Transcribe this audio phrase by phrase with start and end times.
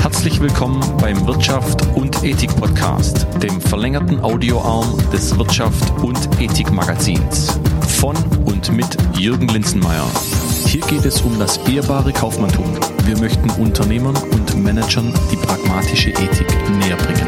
[0.00, 7.58] Herzlich willkommen beim Wirtschaft und Ethik Podcast, dem verlängerten Audioarm des Wirtschaft und Ethik Magazins.
[7.98, 8.86] Von und mit
[9.18, 10.06] Jürgen Linzenmeier.
[10.66, 12.66] Hier geht es um das ehrbare Kaufmanntum.
[13.04, 16.46] Wir möchten Unternehmern und Managern die pragmatische Ethik
[16.78, 17.26] näher bringen.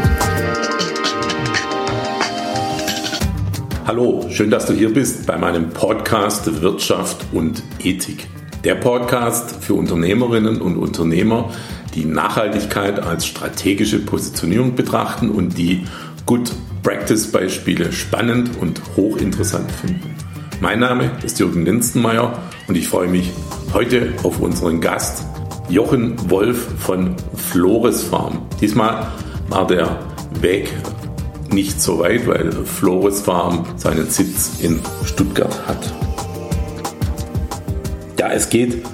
[3.89, 8.29] Hallo, schön, dass du hier bist bei meinem Podcast Wirtschaft und Ethik.
[8.63, 11.51] Der Podcast für Unternehmerinnen und Unternehmer,
[11.95, 15.87] die Nachhaltigkeit als strategische Positionierung betrachten und die
[16.27, 20.15] Good Practice Beispiele spannend und hochinteressant finden.
[20.61, 23.33] Mein Name ist Jürgen Linstenmeier und ich freue mich
[23.73, 25.25] heute auf unseren Gast
[25.71, 28.43] Jochen Wolf von Flores Farm.
[28.61, 29.07] Diesmal
[29.49, 30.01] war der
[30.43, 30.71] Weg
[31.51, 36.10] nicht so weit, weil Flores Farm seinen Sitz in Stuttgart hat.
[38.21, 38.85] Ja, es geht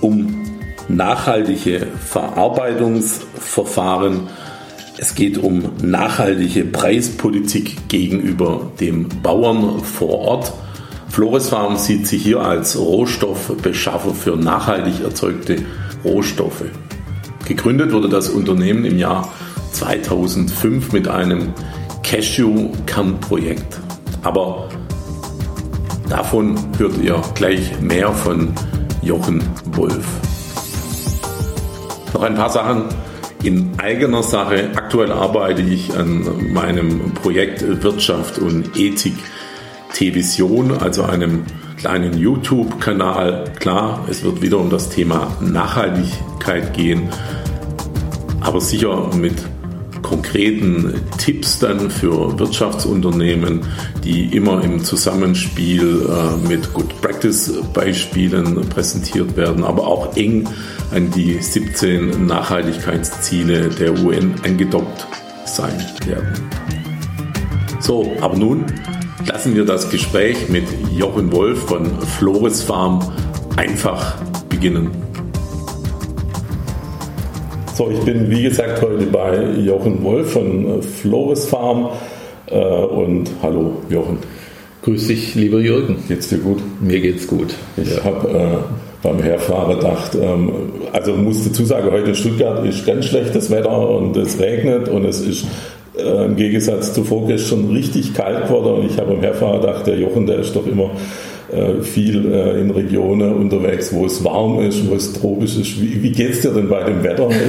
[0.00, 0.46] um
[0.88, 4.28] nachhaltige Verarbeitungsverfahren.
[4.96, 10.54] Es geht um nachhaltige Preispolitik gegenüber dem Bauern vor Ort.
[11.10, 15.56] Flores Farm sieht sich hier als Rohstoffbeschaffer für nachhaltig erzeugte
[16.02, 16.64] Rohstoffe.
[17.46, 19.28] Gegründet wurde das Unternehmen im Jahr
[19.72, 21.52] 2005 mit einem
[22.02, 23.78] Cashew-Kernprojekt.
[24.22, 24.70] Aber
[26.08, 28.54] davon hört ihr gleich mehr von
[29.02, 30.06] Jochen Wolf.
[32.14, 32.84] Noch ein paar Sachen
[33.42, 34.70] in eigener Sache.
[34.74, 39.14] Aktuell arbeite ich an meinem Projekt Wirtschaft und Ethik
[39.94, 41.44] T-Vision, also einem
[41.76, 43.44] kleinen YouTube-Kanal.
[43.58, 47.08] Klar, es wird wieder um das Thema Nachhaltigkeit gehen,
[48.40, 49.49] aber sicher mit
[50.10, 53.60] konkreten Tipps dann für Wirtschaftsunternehmen,
[54.02, 60.48] die immer im Zusammenspiel äh, mit Good Practice Beispielen präsentiert werden, aber auch eng
[60.90, 65.06] an die 17 Nachhaltigkeitsziele der UN angedockt
[65.46, 66.50] sein werden.
[67.78, 68.64] So, aber nun
[69.26, 73.00] lassen wir das Gespräch mit Jochen Wolf von Flores Farm
[73.56, 74.16] einfach
[74.48, 75.09] beginnen.
[77.80, 81.88] So, ich bin wie gesagt heute bei Jochen Wolf von Flores Farm
[82.50, 84.18] äh, und hallo Jochen.
[84.82, 85.96] Grüß dich, lieber Jürgen.
[86.06, 86.58] Geht's dir gut?
[86.82, 87.54] Mir geht's gut.
[87.78, 88.04] Ich ja.
[88.04, 88.56] habe äh,
[89.02, 90.52] beim Herfahren gedacht, ähm,
[90.92, 95.06] also muss dazu sagen, heute in Stuttgart ist ganz schlechtes Wetter und es regnet und
[95.06, 95.46] es ist
[95.96, 99.96] äh, im Gegensatz zu vorgestern richtig kalt geworden und ich habe beim Herfahren gedacht, der
[99.98, 101.29] Jochen, der ist doch immer äh,
[101.82, 105.80] viel äh, in Regionen unterwegs, wo es warm ist, wo es tropisch ist.
[105.80, 107.38] Wie, wie geht es dir denn bei dem Wetter mit?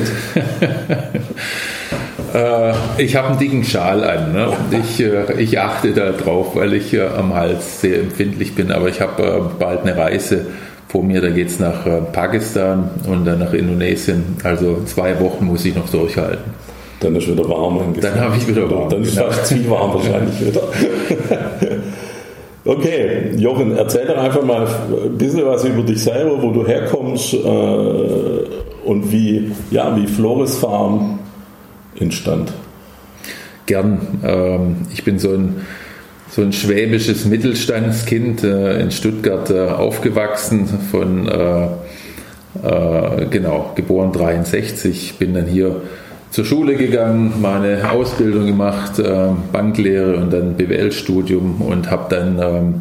[2.33, 4.31] Äh, ich habe einen dicken Schal an.
[4.31, 4.53] Ne?
[4.71, 5.03] Ich,
[5.37, 8.71] ich achte darauf, weil ich am Hals sehr empfindlich bin.
[8.71, 10.45] Aber ich habe bald eine Reise
[10.87, 11.19] vor mir.
[11.19, 14.37] Da geht es nach Pakistan und dann nach Indonesien.
[14.45, 16.53] Also zwei Wochen muss ich noch durchhalten.
[17.01, 17.95] Dann ist wieder warm.
[17.99, 18.87] Dann habe ich wieder warm.
[18.89, 19.31] Dann ist genau.
[19.31, 20.61] fast zu warm wahrscheinlich wieder.
[22.63, 27.33] Okay, Jochen, erzähl doch einfach mal ein bisschen was über dich selber, wo du herkommst
[27.33, 27.37] äh,
[28.85, 31.19] und wie, ja, wie Flores Farm
[31.99, 32.53] entstand.
[33.65, 34.19] Gern.
[34.23, 35.61] Ähm, ich bin so ein,
[36.29, 41.63] so ein schwäbisches Mittelstandskind äh, in Stuttgart äh, aufgewachsen, von äh,
[42.63, 45.81] äh, genau, geboren 63, bin dann hier
[46.31, 52.73] zur Schule gegangen, meine Ausbildung gemacht, äh, Banklehre und dann BWL-Studium und habe dann ähm,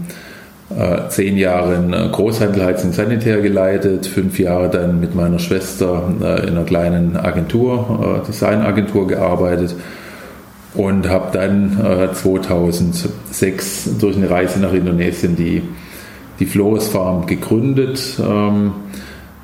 [0.77, 6.43] äh, zehn Jahre in Großhandel, Heizung, Sanitär geleitet, fünf Jahre dann mit meiner Schwester äh,
[6.47, 9.75] in einer kleinen Agentur, äh, Designagentur gearbeitet
[10.75, 15.65] und habe dann 2006 äh, durch eine Reise nach Indonesien die,
[16.39, 18.01] die Flores Farm gegründet.
[18.25, 18.75] Ähm,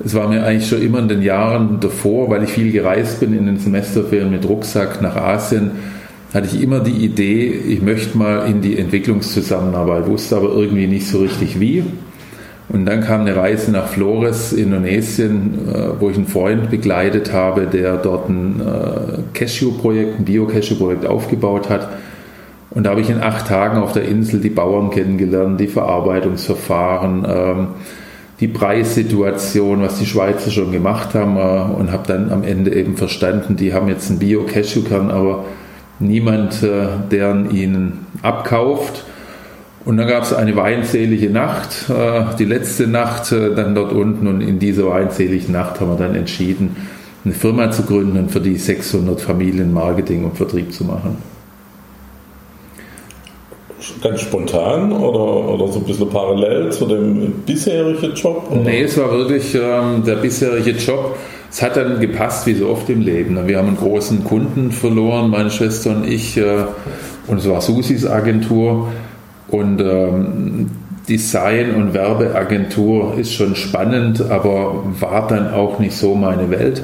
[0.03, 3.37] es war mir eigentlich schon immer in den Jahren davor, weil ich viel gereist bin
[3.37, 5.71] in den Semesterferien mit Rucksack nach Asien,
[6.33, 11.07] hatte ich immer die Idee, ich möchte mal in die Entwicklungszusammenarbeit, wusste aber irgendwie nicht
[11.07, 11.83] so richtig wie.
[12.69, 17.65] Und dann kam eine Reise nach Flores, Indonesien, äh, wo ich einen Freund begleitet habe,
[17.65, 21.87] der dort ein äh, Cashew-Projekt, ein Bio-Cashew-Projekt aufgebaut hat.
[22.71, 27.25] Und da habe ich in acht Tagen auf der Insel die Bauern kennengelernt, die Verarbeitungsverfahren,
[27.25, 27.67] ähm,
[28.39, 32.95] die Preissituation, was die Schweizer schon gemacht haben äh, und habe dann am Ende eben
[32.95, 35.45] verstanden, die haben jetzt einen Bio-Cashewkern, aber
[35.99, 39.05] niemand, äh, der ihnen abkauft.
[39.85, 44.41] Und dann gab es eine weinselige Nacht, äh, die letzte Nacht dann dort unten und
[44.41, 46.75] in dieser weinseligen Nacht haben wir dann entschieden,
[47.23, 51.36] eine Firma zu gründen und für die 600 Familien Marketing und Vertrieb zu machen
[54.01, 58.47] ganz spontan oder, oder so ein bisschen parallel zu dem bisherigen Job?
[58.51, 58.61] Oder?
[58.61, 61.15] Nee, es war wirklich ähm, der bisherige Job.
[61.49, 63.47] es hat dann gepasst, wie so oft im Leben.
[63.47, 66.65] Wir haben einen großen Kunden verloren, meine Schwester und ich, äh,
[67.27, 68.89] und es war Susis Agentur.
[69.49, 70.69] Und ähm,
[71.07, 76.83] Design- und Werbeagentur ist schon spannend, aber war dann auch nicht so meine Welt.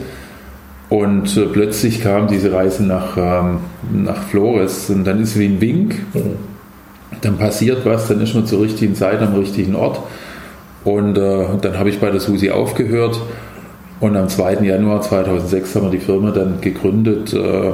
[0.90, 3.60] Und äh, plötzlich kam diese Reise nach, ähm,
[3.92, 5.96] nach Flores und dann ist wie ein Wink.
[7.22, 10.00] Dann passiert was, dann ist man zur richtigen Zeit am richtigen Ort.
[10.84, 13.20] Und äh, dann habe ich bei der Susi aufgehört
[14.00, 14.56] und am 2.
[14.66, 17.34] Januar 2006 haben wir die Firma dann gegründet.
[17.34, 17.72] Äh,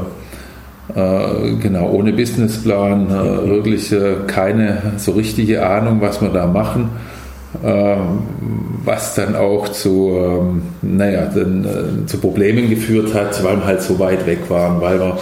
[0.95, 6.89] äh, genau, ohne Businessplan, äh, wirklich äh, keine so richtige Ahnung, was wir da machen.
[7.63, 8.19] Ähm,
[8.85, 13.97] was dann auch zu, ähm, naja, dann, zu Problemen geführt hat, weil wir halt so
[13.97, 15.17] weit weg waren, weil wir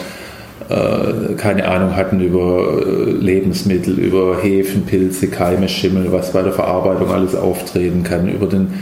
[1.37, 7.09] keine Ahnung hatten über äh, Lebensmittel, über Hefen, Pilze, Keime, Schimmel, was bei der Verarbeitung
[7.11, 8.73] alles auftreten kann, über den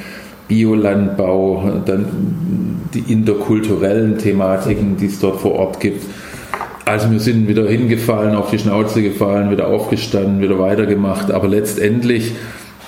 [0.48, 2.06] Biolandbau, dann
[2.94, 6.04] die interkulturellen Thematiken, die es dort vor Ort gibt.
[6.86, 12.34] Also wir sind wieder hingefallen, auf die Schnauze gefallen, wieder aufgestanden, wieder weitergemacht, aber letztendlich,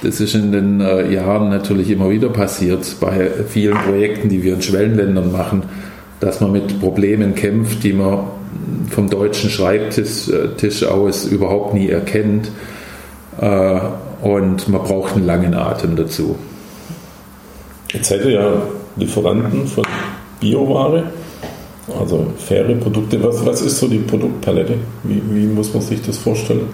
[0.04, 4.54] das ist in den äh, Jahren natürlich immer wieder passiert, bei vielen Projekten, die wir
[4.54, 5.64] in Schwellenländern machen,
[6.20, 8.20] dass man mit Problemen kämpft, die man
[8.90, 12.52] vom deutschen Schreibtisch äh, aus überhaupt nie erkennt.
[13.40, 13.80] Äh,
[14.22, 16.36] und man braucht einen langen Atem dazu.
[17.94, 18.52] Jetzt seid ihr ja
[18.96, 19.86] Lieferanten von
[20.40, 21.04] Bioware,
[22.00, 23.24] also faire Produkte.
[23.24, 24.74] Was, was ist so die Produktpalette?
[25.04, 26.68] Wie, wie muss man sich das vorstellen?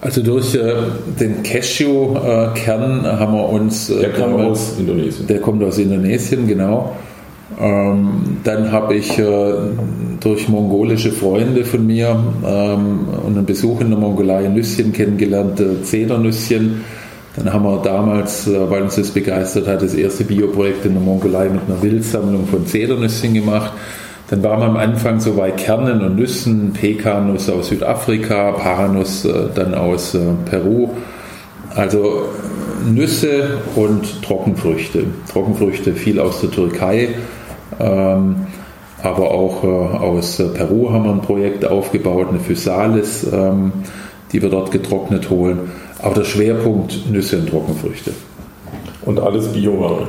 [0.00, 0.74] Also durch äh,
[1.18, 3.90] den Cashew-Kern äh, haben wir uns.
[3.90, 5.26] Äh, der kommt aus Indonesien.
[5.26, 6.94] Der kommt aus Indonesien, genau.
[7.58, 9.52] Ähm, dann habe ich äh,
[10.20, 15.82] durch mongolische Freunde von mir ähm, und einen Besuch in der Mongolei Nüsschen kennengelernt, äh,
[15.82, 16.84] Zedernüsschen.
[17.36, 21.02] Dann haben wir damals, äh, weil uns das begeistert hat, das erste Bioprojekt in der
[21.02, 23.72] Mongolei mit einer Wildsammlung von Zedernüsschen gemacht.
[24.28, 29.32] Dann waren wir am Anfang so bei Kernen und Nüssen, Pekannuss aus Südafrika, Paranuss äh,
[29.54, 30.18] dann aus äh,
[30.50, 30.90] Peru.
[31.74, 32.24] Also
[32.86, 35.04] Nüsse und Trockenfrüchte.
[35.32, 37.10] Trockenfrüchte viel aus der Türkei,
[37.80, 38.36] ähm,
[39.02, 43.72] aber auch aus Peru haben wir ein Projekt aufgebaut, eine Physalis, ähm,
[44.32, 45.70] die wir dort getrocknet holen.
[46.00, 48.12] Aber der Schwerpunkt Nüsse und Trockenfrüchte.
[49.04, 50.08] Und alles Bioware.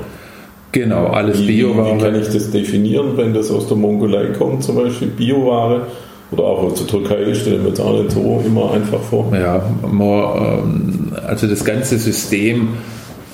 [0.71, 1.95] Genau, alles wie, Bioware.
[1.97, 5.87] Wie kann ich das definieren, wenn das aus der Mongolei kommt, zum Beispiel Bioware?
[6.31, 9.31] Oder auch aus der Türkei, stellen wir uns auch nicht so immer einfach vor.
[9.33, 12.69] Ja, man, ähm, also das ganze System.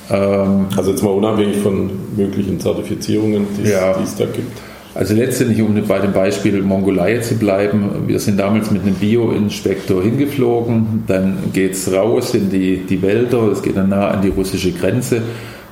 [0.09, 3.99] Ähm, also jetzt mal unabhängig von möglichen Zertifizierungen, die ja.
[4.01, 4.61] es da gibt.
[4.95, 10.01] Also letztendlich, um bei dem Beispiel Mongolei zu bleiben, wir sind damals mit einem Bio-Inspektor
[10.01, 14.29] hingeflogen, dann geht es raus in die, die Wälder, es geht dann nah an die
[14.29, 15.21] russische Grenze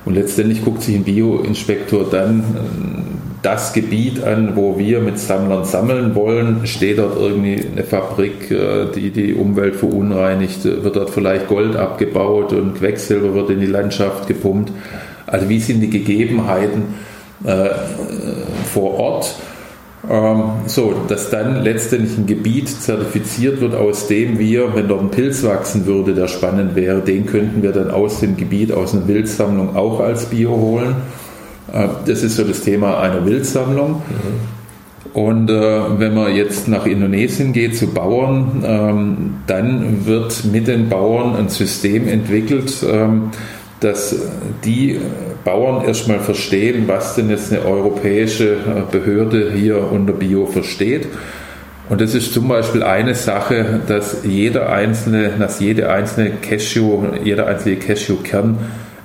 [0.04, 5.64] und letztendlich guckt sich ein Bio-Inspektor dann äh, das Gebiet an, wo wir mit Sammlern
[5.64, 6.66] sammeln wollen.
[6.66, 10.64] Steht dort irgendwie eine Fabrik, äh, die die Umwelt verunreinigt?
[10.64, 14.72] Wird dort vielleicht Gold abgebaut und Quecksilber wird in die Landschaft gepumpt?
[15.26, 16.94] Also wie sind die Gegebenheiten?
[17.44, 17.68] Äh,
[18.72, 19.34] vor Ort.
[20.08, 25.10] Ähm, so, dass dann letztendlich ein Gebiet zertifiziert wird, aus dem wir, wenn dort ein
[25.10, 29.06] Pilz wachsen würde, der spannend wäre, den könnten wir dann aus dem Gebiet, aus einer
[29.06, 30.96] Wildsammlung auch als Bio holen.
[31.74, 34.02] Äh, das ist so das Thema einer Wildsammlung.
[34.08, 34.54] Mhm.
[35.12, 35.54] Und äh,
[35.98, 41.48] wenn man jetzt nach Indonesien geht zu Bauern, ähm, dann wird mit den Bauern ein
[41.48, 43.30] System entwickelt, ähm,
[43.78, 44.16] dass
[44.64, 44.98] die
[45.44, 48.56] Bauern erstmal verstehen, was denn jetzt eine europäische äh,
[48.90, 51.06] Behörde hier unter Bio versteht.
[51.88, 57.46] Und das ist zum Beispiel eine Sache, dass jeder einzelne, dass jede einzelne Cashew, jeder
[57.46, 58.58] einzelne Cashewkern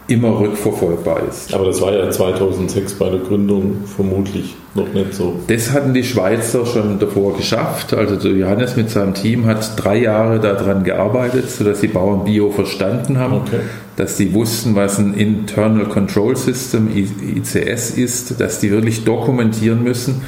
[0.10, 1.54] immer rückverfolgbar ist.
[1.54, 5.36] Aber das war ja 2006 bei der Gründung vermutlich noch nicht so.
[5.48, 7.94] Das hatten die Schweizer schon davor geschafft.
[7.94, 13.18] Also Johannes mit seinem Team hat drei Jahre daran gearbeitet, sodass die Bauern Bio verstanden
[13.18, 13.60] haben, okay.
[13.98, 20.22] dass sie wussten, was ein Internal Control System, ICS ist, dass die wirklich dokumentieren müssen,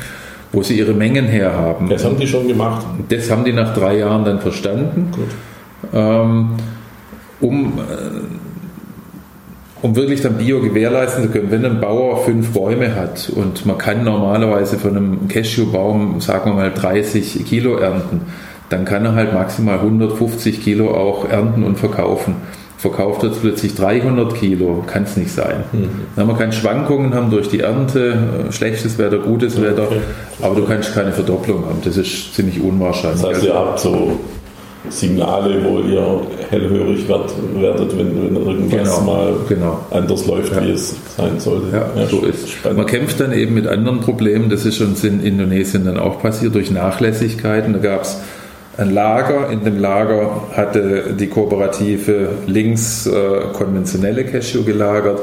[0.52, 1.90] wo sie ihre Mengen her haben.
[1.90, 2.86] Das haben die schon gemacht.
[3.10, 5.12] Das haben die nach drei Jahren dann verstanden.
[5.12, 5.30] Gut.
[5.94, 6.50] Ähm,
[7.40, 8.61] um äh,
[9.82, 13.78] um wirklich dann Bio gewährleisten zu können, wenn ein Bauer fünf Bäume hat und man
[13.78, 18.22] kann normalerweise von einem Cashewbaum, sagen wir mal, 30 Kilo ernten,
[18.70, 22.36] dann kann er halt maximal 150 Kilo auch ernten und verkaufen.
[22.78, 25.66] Verkauft wird plötzlich 300 Kilo, kann es nicht sein.
[25.72, 26.26] Mhm.
[26.26, 30.00] Man kann Schwankungen haben durch die Ernte, äh, schlechtes Wetter, gutes Wetter, okay.
[30.42, 31.80] aber du kannst keine Verdopplung haben.
[31.84, 33.22] Das ist ziemlich unwahrscheinlich.
[33.22, 34.20] Das heißt, ihr habt so
[34.90, 39.80] Signale, wo ihr hellhörig werdet, werdet wenn, wenn irgendwas Genau, mal genau.
[39.92, 41.68] anders läuft, wie es sein sollte.
[41.72, 42.80] Ja, so ist spannend.
[42.80, 44.50] Man kämpft dann eben mit anderen Problemen.
[44.50, 47.74] Das ist uns in Indonesien dann auch passiert durch Nachlässigkeiten.
[47.74, 48.22] Da gab es
[48.78, 49.50] ein Lager.
[49.52, 53.12] In dem Lager hatte die Kooperative links äh,
[53.54, 55.20] konventionelle Cashew gelagert,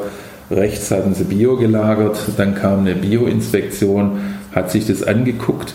[0.50, 2.16] rechts hatten sie Bio gelagert.
[2.36, 4.20] Dann kam eine Bio-Inspektion,
[4.54, 5.74] hat sich das angeguckt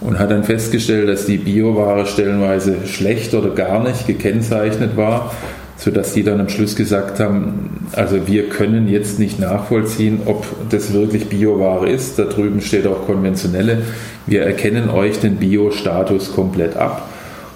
[0.00, 5.32] und hat dann festgestellt, dass die Bioware stellenweise schlecht oder gar nicht gekennzeichnet war,
[5.76, 10.92] sodass die dann am Schluss gesagt haben, also wir können jetzt nicht nachvollziehen, ob das
[10.92, 12.18] wirklich Bioware ist.
[12.18, 13.82] Da drüben steht auch konventionelle.
[14.26, 17.08] Wir erkennen euch den Bio-Status komplett ab.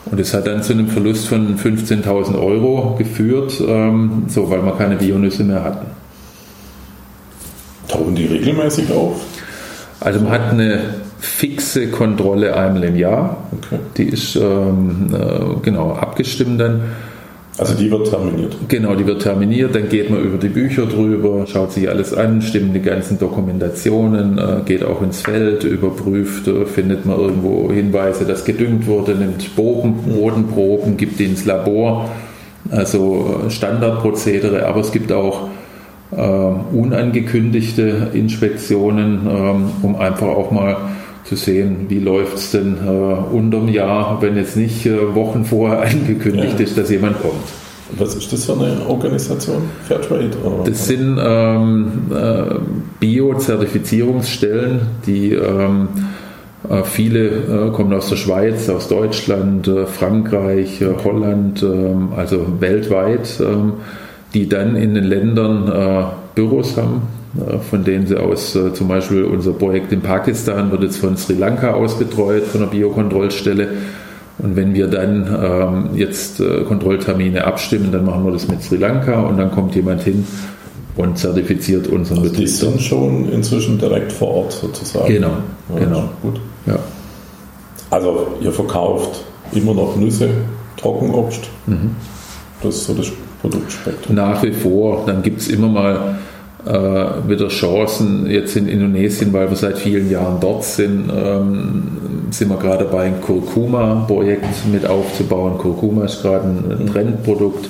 [0.06, 4.72] Und es hat dann zu einem Verlust von 15.000 Euro geführt, ähm, so weil wir
[4.76, 5.86] keine Bionüsse mehr hatten.
[7.88, 9.22] Tauchen die regelmäßig auf?
[10.00, 10.80] Also man hat eine
[11.24, 13.48] fixe Kontrolle einmal im Jahr.
[13.52, 13.80] Okay.
[13.96, 16.82] Die ist ähm, äh, genau abgestimmt dann.
[17.56, 18.56] Also die wird terminiert.
[18.66, 22.42] Genau, die wird terminiert, dann geht man über die Bücher drüber, schaut sich alles an,
[22.42, 28.24] stimmt die ganzen Dokumentationen, äh, geht auch ins Feld, überprüft, äh, findet man irgendwo Hinweise,
[28.24, 32.10] dass gedüngt wurde, nimmt Boden, Bodenproben, gibt die ins Labor,
[32.70, 35.46] also äh, Standardprozedere, aber es gibt auch
[36.10, 40.76] äh, unangekündigte Inspektionen, ähm, um einfach auch mal
[41.24, 45.80] zu sehen, wie läuft es denn äh, unterm Jahr, wenn jetzt nicht äh, Wochen vorher
[45.90, 46.64] angekündigt Ja.
[46.64, 47.34] ist, dass jemand kommt.
[47.98, 49.62] Was ist das für eine Organisation?
[49.86, 50.30] Fairtrade?
[50.42, 50.64] Oder?
[50.70, 52.54] Das sind ähm, äh,
[52.98, 55.88] Bio-Zertifizierungsstellen, die ähm,
[56.68, 63.38] äh, viele äh, kommen aus der Schweiz, aus Deutschland, äh, Frankreich, Holland, ähm, also weltweit,
[63.40, 63.74] ähm,
[64.32, 67.02] die dann in den Ländern Büros haben,
[67.70, 71.34] von denen sie aus äh, zum Beispiel unser Projekt in Pakistan wird jetzt von Sri
[71.34, 73.68] Lanka aus betreut, von der Biokontrollstelle.
[74.38, 78.76] Und wenn wir dann ähm, jetzt äh, Kontrolltermine abstimmen, dann machen wir das mit Sri
[78.76, 80.26] Lanka und dann kommt jemand hin
[80.96, 82.48] und zertifiziert unseren Also die Betrieb.
[82.48, 85.08] sind schon inzwischen direkt vor Ort sozusagen.
[85.08, 85.32] Genau,
[85.74, 86.08] Ja, genau.
[86.22, 86.40] Gut.
[86.66, 86.78] Ja.
[87.90, 90.28] Also ihr verkauft immer noch Nüsse,
[90.76, 91.48] Trockenobst.
[91.66, 91.90] Mhm.
[92.62, 93.10] Das ist so das
[93.40, 94.16] Produktspektrum.
[94.16, 96.16] Nach wie vor, dann gibt es immer mal
[96.66, 98.30] äh, wieder Chancen.
[98.30, 101.83] Jetzt in Indonesien, weil wir seit vielen Jahren dort sind, ähm,
[102.30, 105.59] sind wir gerade dabei, ein Kurkuma-Projekt mit aufzubauen.
[105.59, 107.68] Kurkuma ist gerade ein Trendprodukt.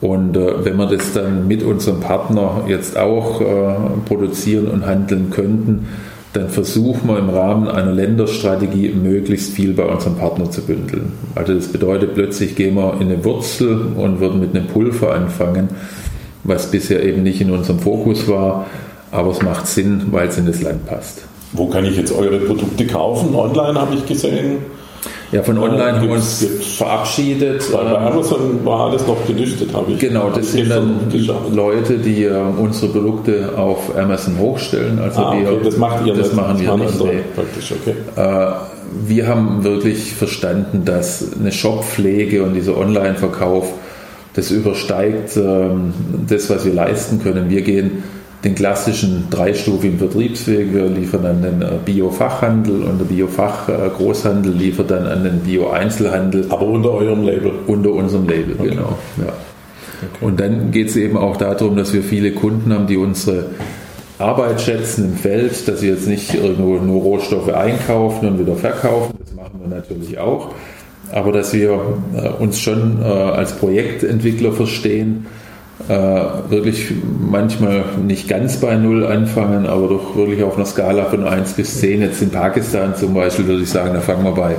[0.00, 3.74] Und äh, wenn wir das dann mit unserem Partner jetzt auch äh,
[4.06, 5.86] produzieren und handeln könnten,
[6.34, 11.12] dann versuchen wir im Rahmen einer Länderstrategie möglichst viel bei unserem Partner zu bündeln.
[11.36, 15.68] Also das bedeutet, plötzlich gehen wir in eine Wurzel und würden mit einem Pulver anfangen,
[16.44, 18.66] was bisher eben nicht in unserem Fokus war,
[19.10, 21.22] aber es macht Sinn, weil es in das Land passt.
[21.52, 23.34] Wo kann ich jetzt eure Produkte kaufen?
[23.34, 24.58] Online habe ich gesehen.
[25.32, 26.46] Ja, von online haben wir uns
[26.76, 27.64] verabschiedet.
[27.72, 29.98] Bei, bei Ähm, Amazon war alles noch gelistet, habe ich.
[29.98, 31.00] Genau, das sind dann.
[31.52, 34.98] Leute, die äh, unsere Produkte auf Amazon hochstellen.
[35.00, 36.36] Also Ah, wir, okay, das macht ihr das nicht.
[36.36, 37.04] machen wir nicht.
[37.04, 37.20] nee.
[37.34, 37.94] Praktisch, okay.
[38.16, 38.52] Äh,
[39.06, 43.72] wir haben wirklich verstanden, dass eine Shop-Pflege und dieser Online-Verkauf,
[44.34, 45.94] das übersteigt ähm,
[46.28, 47.50] das, was wir leisten können.
[47.50, 48.02] Wir gehen
[48.44, 50.72] den klassischen dreistufigen Vertriebsweg.
[50.72, 56.66] Wir liefern an den äh, Bio-Fachhandel und der Bio-Fach-Großhandel liefert dann an den Bio-Einzelhandel Aber
[56.66, 57.52] unter eurem Label.
[57.66, 58.98] unter unserem Label, genau.
[59.16, 59.32] Ja.
[60.20, 63.46] Und dann geht es eben auch darum, dass wir viele Kunden haben, die unsere
[64.18, 69.14] Arbeit schätzen im Feld, dass wir jetzt nicht irgendwo nur Rohstoffe einkaufen und wieder verkaufen,
[69.18, 70.54] das machen wir natürlich auch,
[71.14, 71.80] aber dass wir
[72.16, 75.26] äh, uns schon äh, als Projektentwickler verstehen,
[75.88, 81.24] äh, wirklich manchmal nicht ganz bei Null anfangen, aber doch wirklich auf einer Skala von
[81.24, 82.02] 1 bis 10.
[82.02, 84.56] Jetzt in Pakistan zum Beispiel würde ich sagen, da fangen wir bei,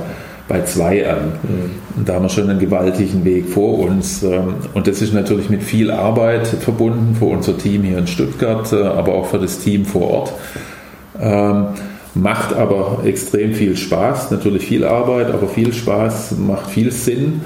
[0.48, 1.18] bei 2 an.
[1.94, 4.22] Und da haben wir schon einen gewaltigen Weg vor uns.
[4.22, 8.72] ähm, Und das ist natürlich mit viel Arbeit verbunden für unser Team hier in Stuttgart,
[8.72, 10.32] aber auch für das Team vor Ort.
[12.20, 17.42] Macht aber extrem viel Spaß, natürlich viel Arbeit, aber viel Spaß, macht viel Sinn.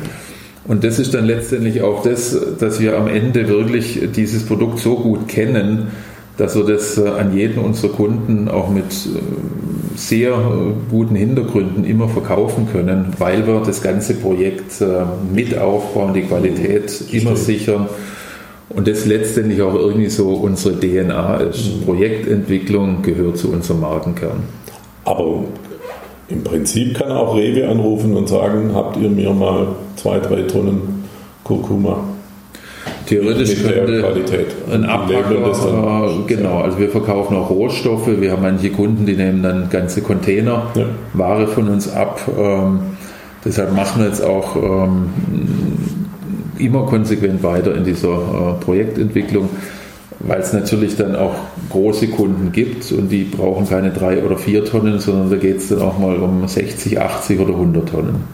[0.66, 4.94] Und das ist dann letztendlich auch das, dass wir am Ende wirklich dieses Produkt so
[4.94, 5.88] gut kennen,
[6.36, 11.84] dass wir das äh, an jeden unserer Kunden auch mit äh, sehr äh, guten Hintergründen
[11.84, 14.82] immer verkaufen können, weil wir das ganze Projekt
[15.34, 17.88] mit aufbauen, die Qualität immer sichern.
[18.70, 21.84] Und das letztendlich auch irgendwie so unsere DNA ist.
[21.84, 24.44] Projektentwicklung gehört zu unserem Markenkern.
[25.10, 25.44] Aber
[26.28, 31.04] im Prinzip kann auch Rewe anrufen und sagen, habt ihr mir mal zwei, drei Tonnen
[31.44, 31.98] Kurkuma
[33.06, 34.46] Theoretisch mit der könnte Qualität.
[34.72, 38.06] ein Abpacker, äh, genau, also wir verkaufen auch Rohstoffe.
[38.06, 40.84] Wir haben manche Kunden, die nehmen dann ganze Container Ja.
[41.14, 42.20] Ware von uns ab.
[42.38, 42.80] Ähm,
[43.44, 45.08] Deshalb machen wir jetzt auch ähm,
[46.58, 48.08] immer konsequent weiter in dieser
[48.58, 49.48] äh, Projektentwicklung,
[50.20, 51.34] weil es natürlich dann auch
[51.70, 55.68] große Kunden gibt und die brauchen keine drei oder vier Tonnen, sondern da geht es
[55.68, 58.24] dann auch mal um 60, 80 oder 100 Tonnen.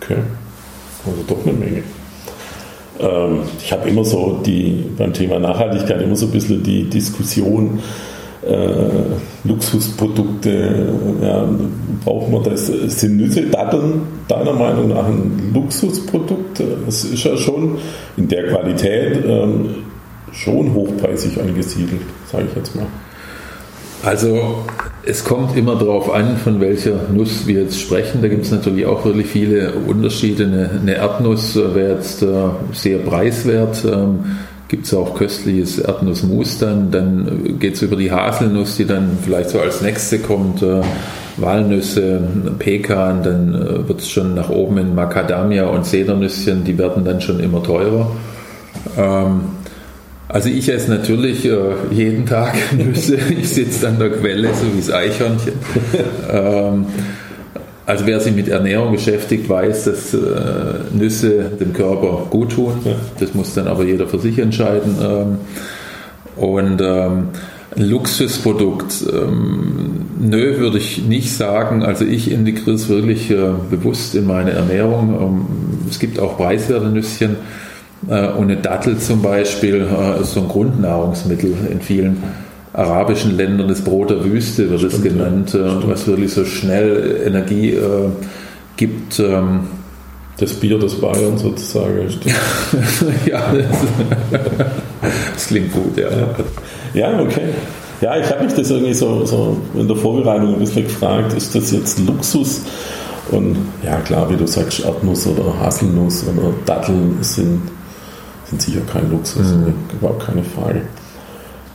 [0.00, 0.18] Okay,
[1.06, 1.82] also doch eine Menge.
[3.00, 7.78] Ähm, ich habe immer so die beim Thema Nachhaltigkeit immer so ein bisschen die Diskussion,
[8.46, 10.88] äh, Luxusprodukte,
[11.22, 11.48] ja,
[12.04, 12.66] braucht man das?
[12.66, 16.60] Sind Nüsse, Datteln deiner Meinung nach ein Luxusprodukt?
[16.86, 17.78] Es ist ja schon
[18.16, 19.87] in der Qualität ähm,
[20.32, 22.86] schon hochpreisig angesiedelt, sage ich jetzt mal.
[24.04, 24.64] Also
[25.04, 28.22] es kommt immer darauf an, von welcher Nuss wir jetzt sprechen.
[28.22, 30.44] Da gibt es natürlich auch wirklich viele Unterschiede.
[30.44, 32.26] Eine, eine Erdnuss wäre jetzt äh,
[32.72, 33.84] sehr preiswert.
[33.84, 34.20] Ähm,
[34.68, 36.90] gibt es auch köstliches Erdnussmus dann.
[36.92, 40.62] Dann geht es über die Haselnuss, die dann vielleicht so als nächste kommt.
[40.62, 40.82] Äh,
[41.38, 42.20] Walnüsse,
[42.58, 47.20] Pekan, dann äh, wird es schon nach oben in Macadamia und Sedernüsschen, die werden dann
[47.20, 48.10] schon immer teurer.
[48.96, 49.40] Ähm,
[50.28, 51.56] also ich esse natürlich äh,
[51.90, 53.16] jeden Tag Nüsse.
[53.30, 55.54] Ich sitze an der Quelle, so wie das Eichhörnchen.
[56.30, 56.86] ähm,
[57.86, 60.18] also wer sich mit Ernährung beschäftigt, weiß, dass äh,
[60.92, 62.74] Nüsse dem Körper gut tun.
[63.18, 64.96] Das muss dann aber jeder für sich entscheiden.
[65.02, 65.38] Ähm,
[66.36, 67.28] und ähm,
[67.74, 71.82] ein Luxusprodukt, ähm, nö, würde ich nicht sagen.
[71.82, 75.18] Also ich integriere es wirklich äh, bewusst in meine Ernährung.
[75.20, 75.46] Ähm,
[75.88, 77.36] es gibt auch preiswerte Nüsschen.
[78.06, 82.22] Äh, und eine Dattel zum Beispiel äh, ist so ein Grundnahrungsmittel in vielen
[82.72, 83.68] arabischen Ländern.
[83.68, 88.10] Das Brot der Wüste wird es genannt, ja, äh, was wirklich so schnell Energie äh,
[88.76, 89.18] gibt.
[89.18, 89.60] Ähm,
[90.38, 92.08] das Bier des Bayern sozusagen.
[93.26, 93.66] ja, das,
[95.34, 96.08] das, klingt gut, ja.
[96.94, 97.48] Ja, okay.
[98.00, 101.56] Ja, ich habe mich das irgendwie so, so in der Vorbereitung ein bisschen gefragt, ist
[101.56, 102.62] das jetzt Luxus?
[103.32, 107.60] Und ja, klar, wie du sagst, Erdnuss oder Haselnuss oder Datteln sind
[108.56, 109.74] sicher kein Luxus, mhm.
[109.92, 110.82] überhaupt keine Frage.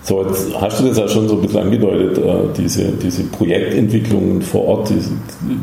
[0.01, 4.41] So, jetzt hast du das ja schon so ein bisschen angedeutet, äh, diese, diese Projektentwicklungen
[4.41, 4.99] vor Ort, die,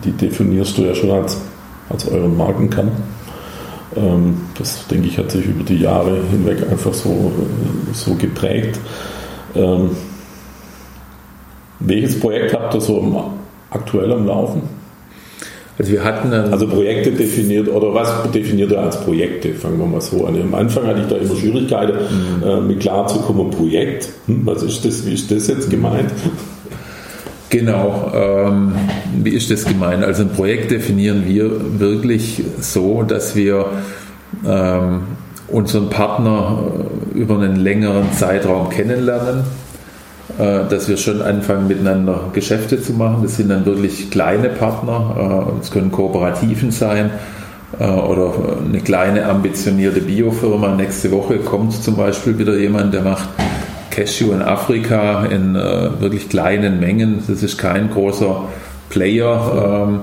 [0.04, 1.36] die definierst du ja schon als,
[1.90, 2.90] als euren Markenkern.
[3.96, 7.32] Ähm, das, denke ich, hat sich über die Jahre hinweg einfach so,
[7.92, 8.78] so geprägt.
[9.54, 9.90] Ähm,
[11.80, 13.32] welches Projekt habt ihr so
[13.70, 14.79] aktuell am Laufen?
[15.80, 19.54] Also wir hatten also Projekte definiert oder was definiert ihr als Projekte?
[19.54, 20.38] Fangen wir mal so an.
[20.38, 22.46] Am Anfang hatte ich da immer Schwierigkeiten, mhm.
[22.46, 23.48] äh, mit klar zu kommen.
[23.48, 25.06] Projekt, hm, was ist das?
[25.06, 26.10] Wie ist das jetzt gemeint?
[27.48, 28.74] Genau, ähm,
[29.24, 30.04] wie ist das gemeint?
[30.04, 33.64] Also ein Projekt definieren wir wirklich so, dass wir
[34.46, 35.00] ähm,
[35.48, 36.62] unseren Partner
[37.14, 39.44] äh, über einen längeren Zeitraum kennenlernen
[40.38, 43.22] dass wir schon anfangen, miteinander Geschäfte zu machen.
[43.22, 45.46] Das sind dann wirklich kleine Partner.
[45.56, 47.10] Äh, es können Kooperativen sein
[47.78, 48.32] äh, oder
[48.64, 50.74] eine kleine ambitionierte Biofirma.
[50.74, 53.28] Nächste Woche kommt zum Beispiel wieder jemand, der macht
[53.90, 57.22] Cashew in Afrika in wirklich kleinen Mengen.
[57.26, 58.44] Das ist kein großer
[58.88, 59.88] Player.
[59.88, 60.00] Ähm,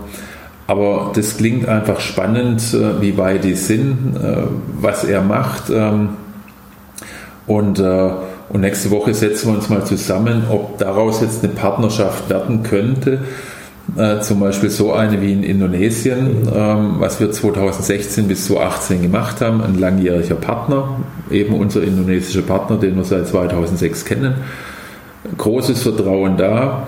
[0.68, 4.20] aber das klingt einfach spannend, wie weit die sind,
[4.82, 5.70] was er macht.
[5.70, 6.10] Ähm,
[7.48, 7.82] und
[8.50, 13.20] und nächste Woche setzen wir uns mal zusammen, ob daraus jetzt eine Partnerschaft werden könnte.
[13.96, 19.42] Äh, zum Beispiel so eine wie in Indonesien, ähm, was wir 2016 bis 2018 gemacht
[19.42, 19.62] haben.
[19.62, 21.00] Ein langjähriger Partner,
[21.32, 24.36] eben unser indonesischer Partner, den wir seit 2006 kennen.
[25.38, 26.88] Großes Vertrauen da.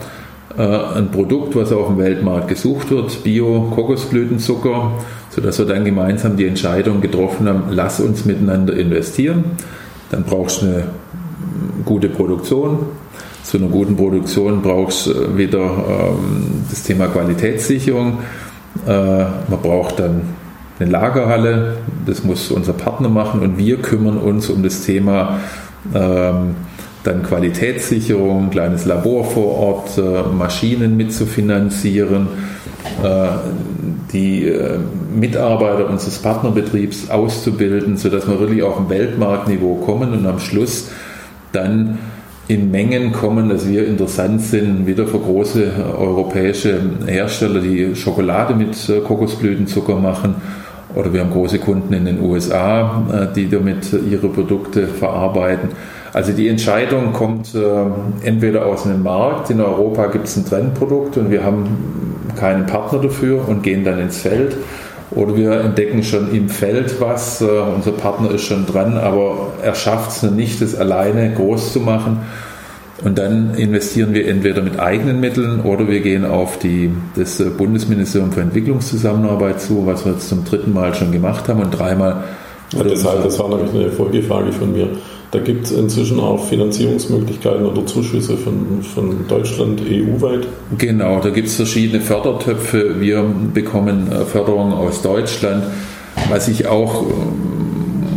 [0.58, 4.92] Äh, ein Produkt, was auf dem Weltmarkt gesucht wird, Bio-Kokosblütenzucker,
[5.30, 9.46] sodass wir dann gemeinsam die Entscheidung getroffen haben, lass uns miteinander investieren.
[10.12, 10.84] Dann brauchst du eine
[11.86, 12.80] gute Produktion.
[13.44, 18.20] Zu einer guten Produktion brauchst du äh, wieder ähm, das Thema Qualitätssicherung.
[18.86, 20.22] Äh, man braucht dann
[20.80, 25.40] eine Lagerhalle, das muss unser Partner machen und wir kümmern uns um das Thema
[25.94, 26.56] ähm,
[27.04, 32.28] dann Qualitätssicherung, kleines Labor vor Ort, äh, Maschinen mitzufinanzieren,
[33.04, 33.28] äh,
[34.12, 34.78] die äh,
[35.14, 40.90] Mitarbeiter unseres Partnerbetriebs auszubilden, sodass wir wirklich auf dem Weltmarktniveau kommen und am Schluss
[41.52, 41.98] dann
[42.50, 48.56] in Mengen kommen, dass wir interessant sind, wieder für große äh, europäische Hersteller, die Schokolade
[48.56, 50.36] mit äh, Kokosblütenzucker machen.
[50.96, 55.70] Oder wir haben große Kunden in den USA, äh, die damit ihre Produkte verarbeiten.
[56.12, 57.54] Also die Entscheidung kommt
[58.24, 61.68] entweder aus einem Markt, in Europa gibt es ein Trendprodukt und wir haben
[62.36, 64.58] keinen Partner dafür und gehen dann ins Feld
[65.12, 69.76] oder wir entdecken schon im Feld was, äh, unser Partner ist schon dran, aber er
[69.76, 72.20] schafft es nicht, das alleine groß zu machen.
[73.04, 78.34] Und dann investieren wir entweder mit eigenen Mitteln oder wir gehen auf die, das Bundesministerium
[78.34, 82.26] für Entwicklungszusammenarbeit zu, was wir jetzt zum dritten Mal schon gemacht haben und dreimal.
[82.74, 84.90] Ja, das, heißt, das war nämlich eine Folgefrage von mir.
[85.32, 90.48] Da gibt es inzwischen auch Finanzierungsmöglichkeiten oder Zuschüsse von, von Deutschland EU-weit?
[90.78, 93.00] Genau, da gibt es verschiedene Fördertöpfe.
[93.00, 95.64] Wir bekommen äh, Förderung aus Deutschland.
[96.30, 97.06] Was ich auch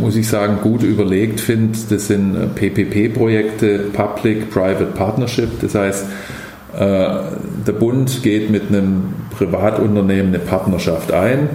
[0.02, 5.60] muss ich sagen, gut überlegt finde, das sind PPP-Projekte, Public-Private Partnership.
[5.60, 6.06] Das heißt,
[6.74, 6.78] äh,
[7.66, 11.50] der Bund geht mit einem Privatunternehmen eine Partnerschaft ein,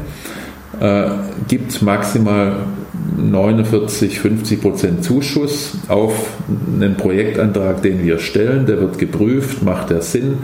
[0.79, 1.09] äh,
[1.49, 2.57] gibt maximal
[3.17, 6.13] 49, 50 Prozent Zuschuss auf
[6.75, 8.65] einen Projektantrag, den wir stellen.
[8.65, 10.39] Der wird geprüft, macht der Sinn,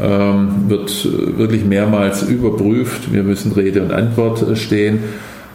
[0.00, 3.12] ähm, wird wirklich mehrmals überprüft.
[3.12, 5.00] Wir müssen Rede und Antwort stehen.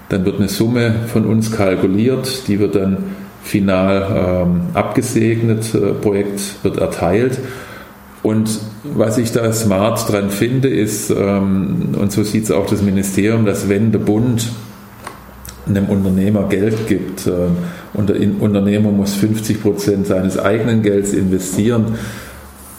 [0.09, 2.97] Dann wird eine Summe von uns kalkuliert, die wird dann
[3.43, 7.39] final ähm, abgesegnet, äh, Projekt wird erteilt.
[8.21, 12.81] Und was ich da smart dran finde, ist, ähm, und so sieht es auch das
[12.81, 14.49] Ministerium, dass wenn der Bund
[15.67, 17.31] einem Unternehmer Geld gibt äh,
[17.93, 21.97] und der Unternehmer muss 50 Prozent seines eigenen Gelds investieren,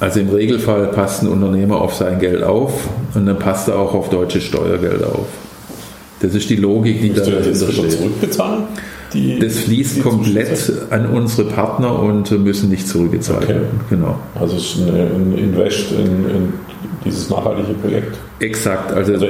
[0.00, 3.94] also im Regelfall passt ein Unternehmer auf sein Geld auf und dann passt er auch
[3.94, 5.26] auf deutsche Steuergeld auf.
[6.20, 7.92] Das ist die Logik, die da dahinter steht.
[7.92, 8.64] zurückbezahlen?
[9.12, 13.54] Die, das fließt komplett an unsere Partner und müssen nicht zurückgezahlt okay.
[13.54, 13.80] werden.
[13.88, 14.18] Genau.
[14.34, 16.52] Also es ist ein Invest in, in
[17.04, 18.16] dieses nachhaltige Projekt.
[18.40, 19.26] Exakt, also, also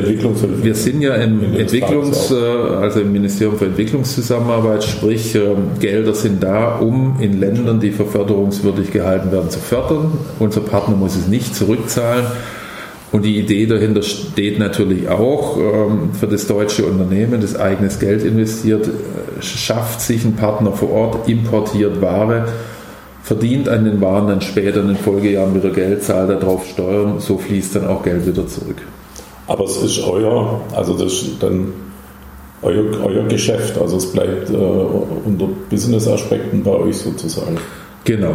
[0.63, 6.43] wir sind ja im Entwicklungs, äh, also im Ministerium für Entwicklungszusammenarbeit, sprich ähm, Gelder sind
[6.43, 10.13] da, um in Ländern, die für förderungswürdig gehalten werden, zu fördern.
[10.39, 12.27] Unser Partner muss es nicht zurückzahlen
[13.15, 18.25] und die Idee dahinter steht natürlich auch ähm, für das deutsche Unternehmen, das eigenes Geld
[18.25, 22.49] investiert, äh, schafft sich ein Partner vor Ort, importiert Ware,
[23.25, 27.39] verdient an den Waren dann später in den Folgejahren wieder Geld, zahlt darauf Steuern, so
[27.39, 28.77] fließt dann auch Geld wieder zurück.
[29.47, 31.73] Aber es ist euer, also das ist dann
[32.63, 37.57] euer, euer Geschäft, also es bleibt äh, unter Business-Aspekten bei euch sozusagen.
[38.05, 38.35] Genau,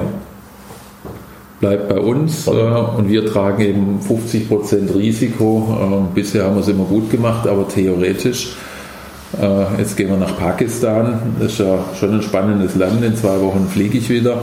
[1.60, 6.08] bleibt bei uns äh, und wir tragen eben 50% Risiko.
[6.12, 8.56] Äh, bisher haben wir es immer gut gemacht, aber theoretisch,
[9.39, 13.39] äh, jetzt gehen wir nach Pakistan, das ist ja schon ein spannendes Land, in zwei
[13.41, 14.41] Wochen fliege ich wieder.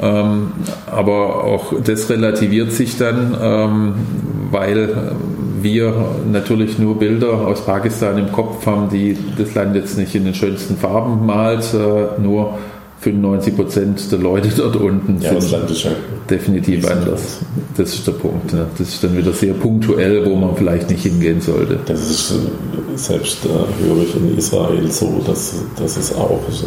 [0.00, 0.52] Ähm,
[0.86, 3.94] aber auch das relativiert sich dann, ähm,
[4.50, 5.12] weil
[5.60, 5.94] wir
[6.30, 10.34] natürlich nur Bilder aus Pakistan im Kopf haben, die das Land jetzt nicht in den
[10.34, 12.58] schönsten Farben malt, äh, nur
[13.00, 15.96] 95 Prozent der Leute dort unten ja, sind
[16.28, 17.38] definitiv anders.
[17.76, 18.52] Das ist der Punkt.
[18.52, 18.66] Ne?
[18.76, 21.78] Das ist dann wieder sehr punktuell, wo man vielleicht nicht hingehen sollte.
[21.86, 26.64] Das ist äh, selbst äh, höre ich in Israel so, dass, dass es auch ist,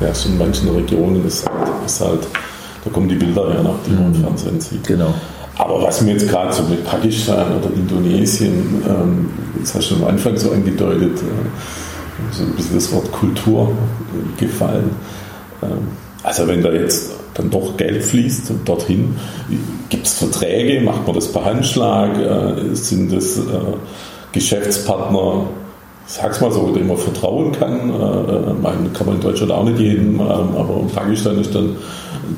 [0.00, 2.26] äh, ja, in manchen Regionen ist halt, ist halt,
[2.84, 4.24] da kommen die Bilder ja nach, die man im mhm.
[4.24, 4.86] Fernsehen sieht.
[4.86, 5.14] Genau.
[5.56, 9.30] Aber was mir jetzt gerade so mit Pakistan oder Indonesien, ähm,
[9.60, 13.70] das hast du am Anfang so angedeutet, äh, so ein bisschen das Wort Kultur
[14.36, 14.90] gefallen.
[15.62, 15.88] Ähm,
[16.22, 19.16] also wenn da jetzt dann doch Geld fließt dorthin,
[19.88, 23.42] gibt es Verträge, macht man das per Handschlag, äh, sind das äh,
[24.32, 25.46] Geschäftspartner,
[26.06, 27.90] sag's mal so, dem man vertrauen kann.
[27.90, 31.76] Äh, man kann man in Deutschland auch nicht jedem, ähm, aber Pakistan ist dann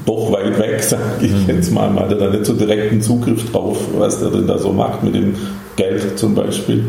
[0.04, 1.44] doch weit weg, sage ich mhm.
[1.48, 1.90] jetzt mal.
[1.90, 5.02] Man hat ja da nicht so direkten Zugriff drauf, was der denn da so macht
[5.02, 5.34] mit dem
[5.76, 6.84] Geld zum Beispiel.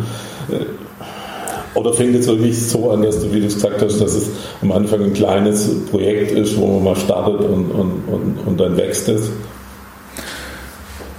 [1.77, 4.29] Oder fängt es wirklich so an, dass du, wie du es gesagt hast, dass es
[4.63, 8.75] am Anfang ein kleines Projekt ist, wo man mal startet und, und, und, und dann
[8.77, 9.29] wächst es?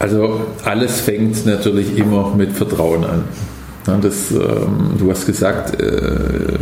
[0.01, 3.25] Also alles fängt natürlich immer mit Vertrauen an.
[4.03, 6.59] Das, ähm, du hast gesagt, äh,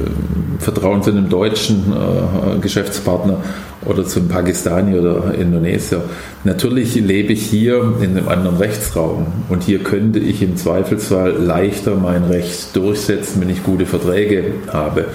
[0.59, 3.39] Vertrauen zu einem deutschen äh, Geschäftspartner
[3.85, 6.03] oder zum Pakistani oder Indonesier.
[6.45, 11.97] Natürlich lebe ich hier in einem anderen Rechtsraum und hier könnte ich im Zweifelsfall leichter
[11.97, 15.07] mein Recht durchsetzen, wenn ich gute Verträge habe.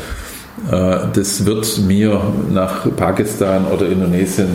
[0.70, 2.22] Äh, das wird mir
[2.52, 4.50] nach Pakistan oder Indonesien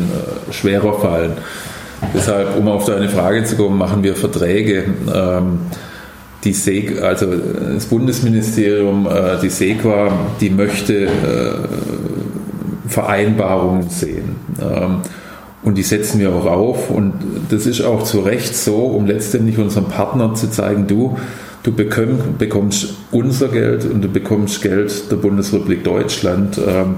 [0.50, 1.32] schwerer fallen.
[2.14, 4.84] Deshalb, um auf deine Frage zu kommen, machen wir Verträge.
[6.46, 7.26] Die SEG, also
[7.74, 11.08] das Bundesministerium, äh, die SEQA, die möchte
[12.88, 14.36] Vereinbarungen sehen.
[14.60, 15.02] Ähm,
[15.62, 16.90] und die setzen wir auch auf.
[16.90, 17.14] Und
[17.50, 21.18] das ist auch zu Recht so, um letztendlich unserem Partner zu zeigen, du,
[21.64, 26.58] du bekommst unser Geld und du bekommst Geld der Bundesrepublik Deutschland.
[26.58, 26.96] Ähm,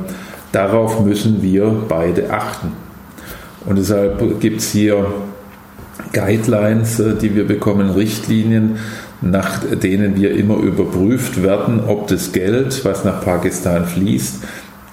[0.52, 2.72] darauf müssen wir beide achten.
[3.64, 5.06] Und deshalb gibt es hier
[6.12, 8.76] Guidelines, äh, die wir bekommen, Richtlinien,
[9.20, 14.44] nach denen wir immer überprüft werden, ob das Geld, was nach Pakistan fließt,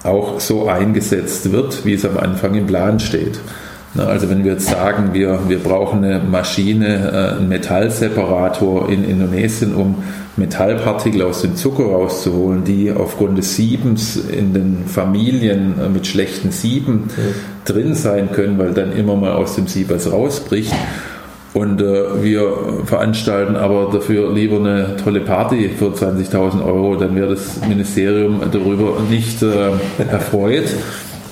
[0.02, 3.40] auch so eingesetzt wird, wie es am Anfang im Plan steht.
[3.96, 9.74] Also wenn wir jetzt sagen, wir, wir brauchen eine Maschine, äh, einen Metallseparator in Indonesien,
[9.74, 10.02] um
[10.36, 16.50] Metallpartikel aus dem Zucker rauszuholen, die aufgrund des Siebens in den Familien äh, mit schlechten
[16.50, 17.22] Sieben ja.
[17.64, 20.74] drin sein können, weil dann immer mal aus dem Sieb was rausbricht.
[21.56, 22.52] Und äh, wir
[22.84, 29.00] veranstalten aber dafür lieber eine tolle Party für 20.000 Euro, dann wäre das Ministerium darüber
[29.08, 29.70] nicht äh,
[30.10, 30.66] erfreut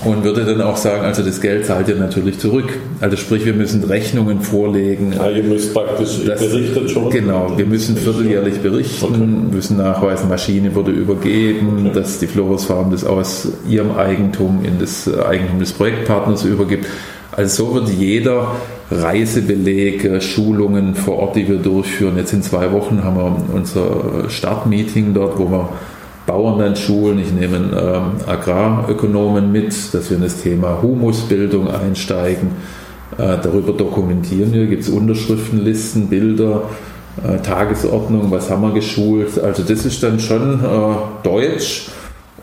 [0.03, 2.73] und würde dann auch sagen, also das Geld zahlt ihr natürlich zurück.
[3.01, 5.13] Also sprich, wir müssen Rechnungen vorlegen.
[5.13, 7.11] Ja, ihr müsst praktisch das, berichtet schon.
[7.11, 9.55] Genau, wir müssen vierteljährlich berichten, okay.
[9.55, 12.01] müssen nachweisen, Maschine wurde übergeben, okay.
[12.01, 16.87] dass die Flores Farm das aus ihrem Eigentum in das Eigentum des Projektpartners übergibt.
[17.37, 18.53] Also so wird jeder
[19.03, 22.17] Reisebeleg, Schulungen vor Ort, die wir durchführen.
[22.17, 25.69] Jetzt in zwei Wochen haben wir unser Startmeeting dort, wo wir
[26.27, 27.19] Bauern dann schulen.
[27.19, 32.53] Ich nehme einen ähm, Agrarökonomen mit, dass wir in das Thema Humusbildung einsteigen.
[33.19, 36.63] Äh, darüber dokumentieren wir, gibt es Unterschriftenlisten, Bilder,
[37.23, 39.39] äh, Tagesordnung, was haben wir geschult.
[39.39, 41.89] Also das ist dann schon äh, Deutsch.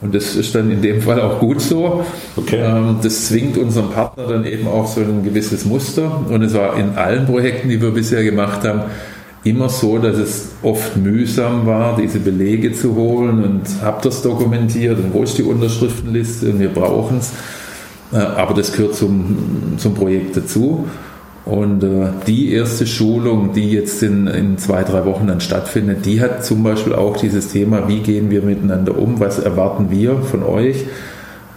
[0.02, 2.04] Und das ist dann in dem Fall auch gut so.
[2.36, 2.60] Okay.
[2.60, 6.26] Ähm, das zwingt unseren Partner dann eben auch so ein gewisses Muster.
[6.28, 8.82] Und es war in allen Projekten, die wir bisher gemacht haben,
[9.44, 15.00] immer so, dass es oft mühsam war, diese Belege zu holen und habe das dokumentiert
[15.00, 17.32] und wo ist die Unterschriftenliste und wir brauchen es.
[18.12, 20.88] Äh, aber das gehört zum, zum Projekt dazu.
[21.46, 26.22] Und äh, die erste Schulung, die jetzt in, in zwei, drei Wochen dann stattfindet, die
[26.22, 30.44] hat zum Beispiel auch dieses Thema, wie gehen wir miteinander um, was erwarten wir von
[30.44, 30.86] euch,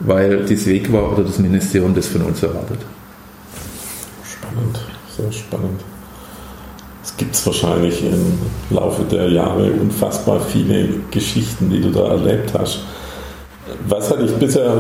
[0.01, 2.79] weil das Weg war oder das Ministerium das von uns erwartet.
[4.25, 4.81] Spannend,
[5.17, 5.81] sehr spannend.
[7.03, 8.39] Es gibt wahrscheinlich im
[8.75, 12.81] Laufe der Jahre unfassbar viele Geschichten, die du da erlebt hast.
[13.87, 14.73] Was hat dich bisher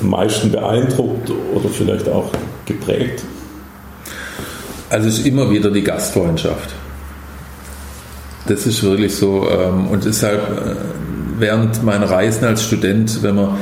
[0.00, 2.30] am meisten beeindruckt oder vielleicht auch
[2.66, 3.22] geprägt?
[4.90, 6.74] Also es ist immer wieder die Gastfreundschaft.
[8.48, 9.48] Das ist wirklich so.
[9.48, 10.74] Ähm, und deshalb äh,
[11.38, 13.56] während meiner Reisen als Student, wenn man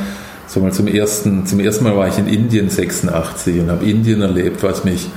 [0.46, 4.22] so mal zum ersten, zum ersten Mal war ich in Indien 86 und habe Indien
[4.22, 5.10] erlebt, was mich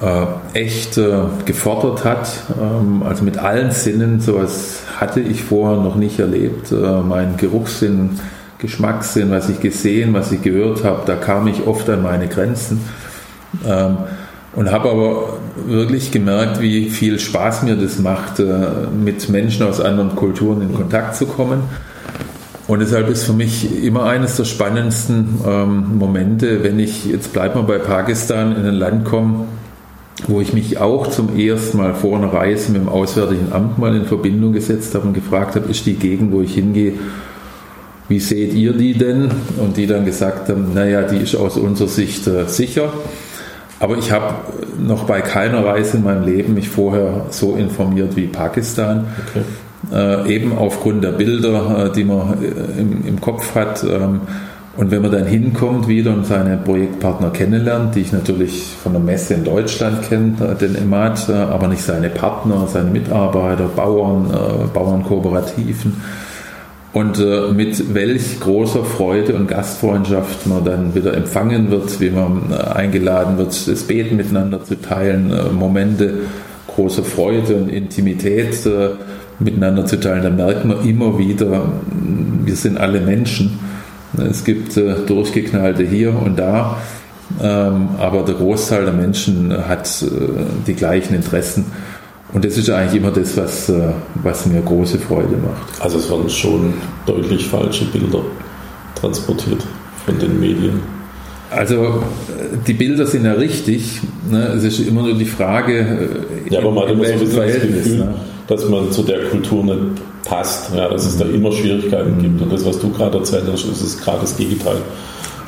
[0.00, 2.28] äh, echt äh, gefordert hat.
[2.60, 6.72] Ähm, also mit allen Sinnen, sowas hatte ich vorher noch nicht erlebt.
[6.72, 8.18] mein Geruchssinn,
[8.58, 12.80] Geschmackssinn, was ich gesehen, was ich gehört habe, da kam ich oft an meine Grenzen.
[13.64, 13.98] Ähm,
[14.58, 18.42] und habe aber wirklich gemerkt, wie viel Spaß mir das macht,
[18.92, 21.60] mit Menschen aus anderen Kulturen in Kontakt zu kommen.
[22.66, 27.54] Und deshalb ist für mich immer eines der spannendsten ähm, Momente, wenn ich, jetzt bleibt
[27.54, 29.44] mal bei Pakistan, in ein Land komme,
[30.26, 33.94] wo ich mich auch zum ersten Mal vor einer Reise mit dem Auswärtigen Amt mal
[33.94, 36.94] in Verbindung gesetzt habe und gefragt habe, ist die Gegend, wo ich hingehe,
[38.08, 39.30] wie seht ihr die denn?
[39.58, 42.92] Und die dann gesagt haben, naja, die ist aus unserer Sicht äh, sicher.
[43.80, 44.34] Aber ich habe
[44.78, 49.06] noch bei keiner Reise in meinem Leben mich vorher so informiert wie Pakistan.
[49.28, 49.44] Okay.
[49.92, 53.84] Äh, eben aufgrund der Bilder, äh, die man äh, im, im, Kopf hat.
[53.84, 54.22] Ähm,
[54.76, 59.00] und wenn man dann hinkommt wieder und seine Projektpartner kennenlernt, die ich natürlich von der
[59.00, 64.30] Messe in Deutschland kenne, äh, den EMAT, äh, aber nicht seine Partner, seine Mitarbeiter, Bauern,
[64.30, 66.00] äh, Bauernkooperativen,
[66.92, 72.50] und äh, mit welch großer Freude und Gastfreundschaft man dann wieder empfangen wird, wie man
[72.50, 76.14] äh, eingeladen wird, das Beten miteinander zu teilen, äh, Momente
[76.66, 78.90] großer Freude und Intimität äh,
[79.38, 81.72] miteinander zu teilen, dann merkt man immer wieder,
[82.44, 83.58] wir sind alle Menschen.
[84.16, 86.78] Es gibt äh, durchgeknallte hier und da,
[87.42, 90.08] ähm, aber der Großteil der Menschen hat äh,
[90.66, 91.66] die gleichen Interessen.
[92.32, 95.80] Und das ist eigentlich immer das, was, äh, was mir große Freude macht.
[95.80, 96.74] Also es werden schon
[97.06, 98.20] deutlich falsche Bilder
[98.94, 99.64] transportiert
[100.04, 100.80] von den Medien.
[101.50, 104.00] Also äh, die Bilder sind ja richtig.
[104.30, 104.48] Ne?
[104.48, 105.78] Es ist immer nur die Frage,
[106.48, 107.76] äh, ja, aber man hat immer so Verhältnis.
[107.76, 108.14] Das Gefühl, ne?
[108.46, 109.78] dass man zu der Kultur nicht
[110.24, 112.22] passt, ja, dass es da immer Schwierigkeiten mhm.
[112.22, 112.42] gibt.
[112.42, 114.76] Und das, was du gerade erzählt hast, ist es gerade das Gegenteil.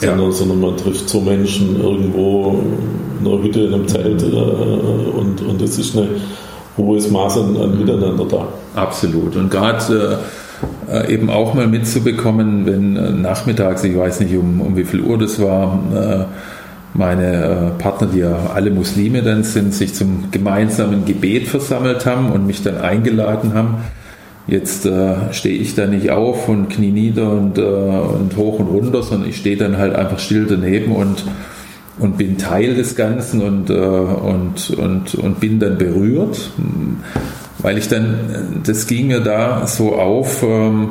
[0.01, 0.11] Ja.
[0.11, 2.63] Sondern, sondern, man trifft so Menschen irgendwo
[3.21, 6.09] in einer Hütte, in einem Zelt und, und es ist eine
[6.85, 8.49] hohes Maß an, an Miteinander da.
[8.75, 9.37] Absolut.
[9.37, 10.19] Und gerade
[10.91, 15.01] äh, eben auch mal mitzubekommen, wenn äh, nachmittags, ich weiß nicht um, um wie viel
[15.01, 16.25] Uhr das war, äh,
[16.93, 17.35] meine
[17.77, 22.47] äh, Partner, die ja alle Muslime dann sind, sich zum gemeinsamen Gebet versammelt haben und
[22.47, 23.77] mich dann eingeladen haben.
[24.47, 28.67] Jetzt äh, stehe ich da nicht auf und knie nieder und, äh, und hoch und
[28.67, 31.25] runter, sondern ich stehe dann halt einfach still daneben und
[32.01, 36.51] und bin Teil des Ganzen und, äh, und, und, und bin dann berührt,
[37.59, 40.91] weil ich dann, das ging mir da so auf, ähm,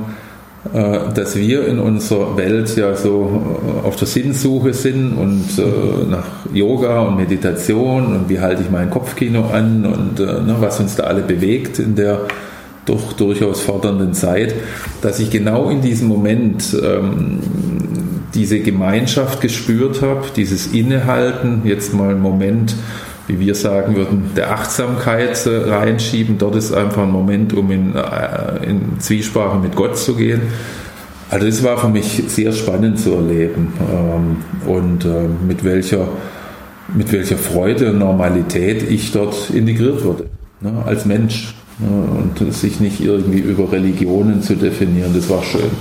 [0.71, 3.41] äh, dass wir in unserer Welt ja so
[3.83, 8.89] äh, auf der Sinnsuche sind und nach Yoga und Meditation und wie halte ich mein
[8.89, 12.21] Kopfkino an und ne, was uns da alle bewegt in der
[12.89, 14.55] doch durchaus fordernden Zeit,
[15.01, 17.39] dass ich genau in diesem Moment ähm,
[18.33, 22.75] diese Gemeinschaft gespürt habe, dieses Innehalten, jetzt mal einen Moment,
[23.27, 26.37] wie wir sagen würden, der Achtsamkeit äh, reinschieben.
[26.37, 30.41] Dort ist einfach ein Moment, um in, äh, in Zwiesprache mit Gott zu gehen.
[31.29, 36.07] Also das war für mich sehr spannend zu erleben ähm, und äh, mit welcher
[36.95, 40.25] mit welcher Freude und Normalität ich dort integriert wurde,
[40.61, 41.53] ne, als Mensch.
[41.79, 45.71] Und sich nicht irgendwie über Religionen zu definieren, das war schön.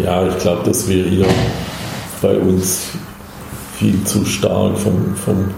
[0.00, 1.26] Ja, ich glaube, dass wir hier
[2.22, 2.90] bei uns
[3.78, 5.48] viel zu stark vom, vom,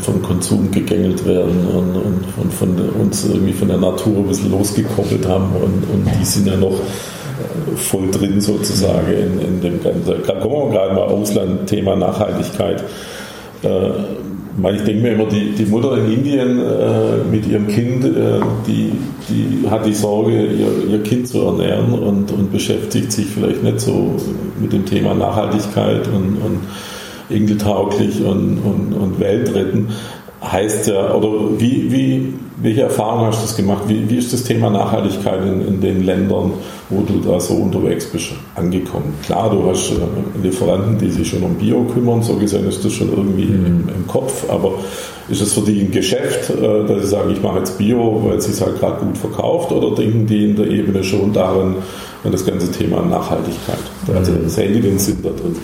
[0.00, 4.50] vom Konsum gegängelt werden und, und, und, von uns irgendwie von der Natur ein bisschen
[4.50, 9.82] losgekoppelt haben und, und die sind ja noch äh, voll drin sozusagen in, in dem
[9.82, 10.22] ganzen.
[10.40, 12.82] Kommen wir gerade mal Ausland, Thema Nachhaltigkeit.
[13.62, 13.90] Äh,
[14.74, 18.92] ich denke mir immer, die, die Mutter in Indien äh, mit ihrem Kind, äh, die,
[19.28, 23.80] die hat die Sorge, ihr, ihr Kind zu ernähren und, und beschäftigt sich vielleicht nicht
[23.80, 24.16] so
[24.60, 26.60] mit dem Thema Nachhaltigkeit und, und
[27.30, 29.88] enkeltauglich und, und, und Weltretten
[30.42, 33.82] heißt ja, oder wie, wie, welche Erfahrungen hast du das gemacht?
[33.88, 36.52] Wie, wie ist das Thema Nachhaltigkeit in, in, den Ländern,
[36.90, 39.14] wo du da so unterwegs bist, angekommen?
[39.24, 39.94] Klar, du hast äh,
[40.42, 43.66] Lieferanten, die sich schon um Bio kümmern, so gesehen ist das schon irgendwie mhm.
[43.66, 44.74] im, im, Kopf, aber
[45.28, 48.38] ist es für die ein Geschäft, äh, dass sie sagen, ich mache jetzt Bio, weil
[48.38, 51.74] es sich halt gerade gut verkauft, oder denken die in der Ebene schon darin,
[52.22, 53.78] an das ganze Thema Nachhaltigkeit?
[54.14, 54.48] Also mhm.
[54.48, 55.56] sehen die den Sinn da drin?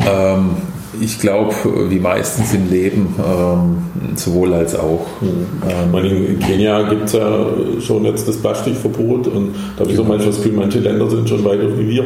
[0.00, 0.69] Ähm,
[1.00, 1.54] ich glaube,
[1.88, 5.06] wie meistens im Leben, ähm, sowohl als auch.
[5.22, 7.46] Ähm, in Kenia gibt es ja
[7.80, 10.14] schon jetzt das Plastikverbot und da habe ich so genau.
[10.14, 12.04] manchmal das Gefühl, manche Länder sind schon weiter wie wir.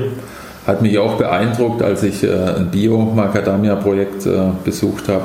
[0.67, 5.25] Hat mich auch beeindruckt, als ich äh, ein Bio-Macadamia-Projekt äh, besucht habe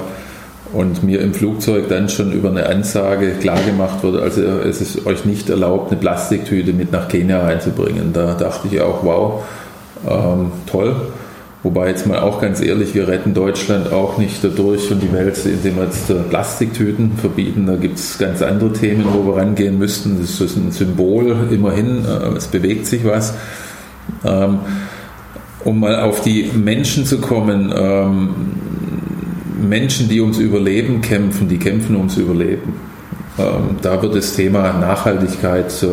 [0.74, 5.26] und mir im Flugzeug dann schon über eine Ansage klargemacht wurde, also es ist euch
[5.26, 8.14] nicht erlaubt, eine Plastiktüte mit nach Kenia reinzubringen.
[8.14, 9.44] Da dachte ich auch, wow,
[10.08, 10.96] ähm, toll.
[11.62, 15.38] Wobei jetzt mal auch ganz ehrlich, wir retten Deutschland auch nicht dadurch und die Welt,
[15.46, 17.66] indem wir jetzt äh, Plastiktüten verbieten.
[17.68, 20.22] Da gibt es ganz andere Themen, wo wir rangehen müssten.
[20.22, 23.34] Das ist ein Symbol, immerhin, äh, es bewegt sich was.
[24.24, 24.60] Ähm,
[25.66, 28.30] um mal auf die Menschen zu kommen, ähm,
[29.62, 32.76] Menschen, die ums Überleben kämpfen, die kämpfen ums Überleben.
[33.38, 35.88] Ähm, da wird das Thema Nachhaltigkeit äh,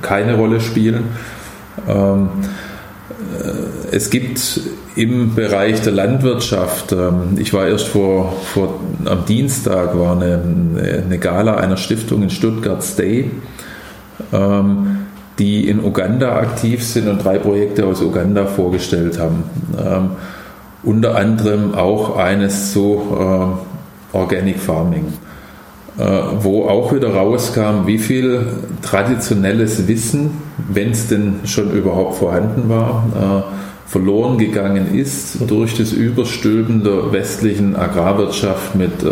[0.00, 1.04] keine Rolle spielen.
[3.92, 4.60] Es gibt
[4.96, 10.40] im Bereich der Landwirtschaft, ähm, ich war erst vor, vor am Dienstag, war eine,
[11.06, 13.30] eine Gala einer Stiftung in Stuttgart Stay,
[14.32, 14.98] ähm,
[15.38, 19.44] die in Uganda aktiv sind und drei Projekte aus Uganda vorgestellt haben.
[19.78, 20.10] Ähm,
[20.82, 23.58] unter anderem auch eines zu
[24.12, 25.12] Organic Farming
[25.98, 26.02] äh,
[26.40, 28.46] wo auch wieder rauskam, wie viel
[28.82, 35.92] traditionelles Wissen, wenn es denn schon überhaupt vorhanden war, äh, verloren gegangen ist durch das
[35.92, 39.10] Überstülpen der westlichen Agrarwirtschaft mit, äh,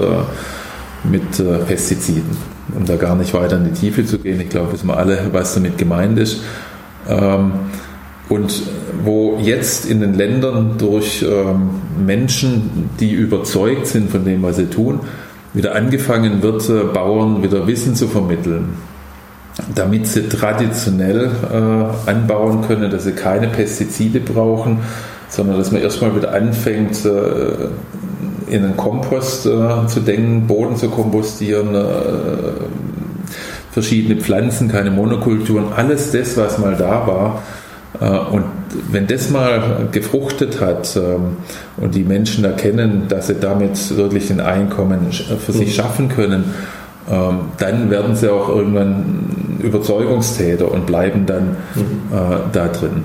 [1.04, 2.36] mit äh, Pestiziden.
[2.76, 5.28] Um da gar nicht weiter in die Tiefe zu gehen, ich glaube, wissen wir alle,
[5.32, 6.42] was damit gemeint ist.
[7.08, 7.52] Ähm,
[8.28, 8.62] und
[9.04, 11.70] wo jetzt in den Ländern durch ähm,
[12.04, 15.00] Menschen, die überzeugt sind von dem, was sie tun,
[15.52, 18.74] wieder angefangen wird, äh, Bauern wieder Wissen zu vermitteln
[19.74, 24.78] damit sie traditionell äh, anbauen können, dass sie keine Pestizide brauchen,
[25.28, 27.68] sondern dass man erstmal wieder anfängt, äh,
[28.48, 31.82] in einen Kompost äh, zu denken, Boden zu kompostieren, äh,
[33.70, 37.42] verschiedene Pflanzen, keine Monokulturen, alles das, was mal da war.
[38.00, 38.44] Äh, und
[38.90, 41.36] wenn das mal gefruchtet hat ähm,
[41.76, 45.72] und die Menschen erkennen, dass sie damit wirklich ein Einkommen für sich mhm.
[45.72, 46.44] schaffen können,
[47.10, 52.12] ähm, dann werden sie auch irgendwann Überzeugungstäter und bleiben dann mhm.
[52.12, 53.04] äh, da drin.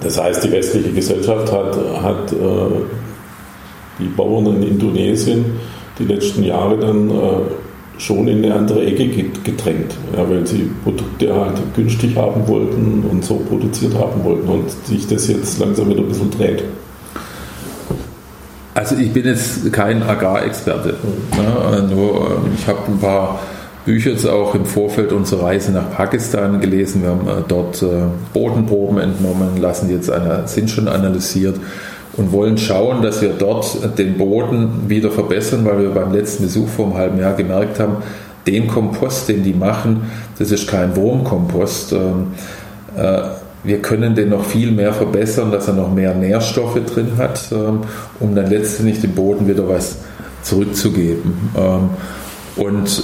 [0.00, 2.36] Das heißt, die westliche Gesellschaft hat, hat äh,
[3.98, 5.44] die Bauern in Indonesien
[5.98, 7.14] die letzten Jahre dann äh,
[7.98, 9.06] schon in eine andere Ecke
[9.44, 14.70] gedrängt, ja, weil sie Produkte halt günstig haben wollten und so produziert haben wollten und
[14.86, 16.64] sich das jetzt langsam wieder ein bisschen dreht.
[18.74, 20.96] Also ich bin jetzt kein Agrarexperte.
[21.36, 21.88] Ne?
[21.94, 23.38] Nur ähm, ich habe ein paar
[23.84, 27.02] Bücher jetzt auch im Vorfeld unserer Reise nach Pakistan gelesen.
[27.02, 27.86] Wir haben äh, dort äh,
[28.32, 31.56] Bodenproben entnommen, lassen jetzt eine, sind schon analysiert
[32.16, 36.68] und wollen schauen, dass wir dort den Boden wieder verbessern, weil wir beim letzten Besuch
[36.68, 37.96] vor einem halben Jahr gemerkt haben,
[38.46, 41.92] den Kompost, den die machen, das ist kein Wurmkompost.
[41.92, 42.28] Ähm,
[42.96, 43.22] äh,
[43.64, 47.80] wir können den noch viel mehr verbessern, dass er noch mehr Nährstoffe drin hat, ähm,
[48.20, 49.96] um dann letztendlich dem Boden wieder was
[50.42, 51.50] zurückzugeben.
[51.56, 51.90] Ähm,
[52.56, 53.02] und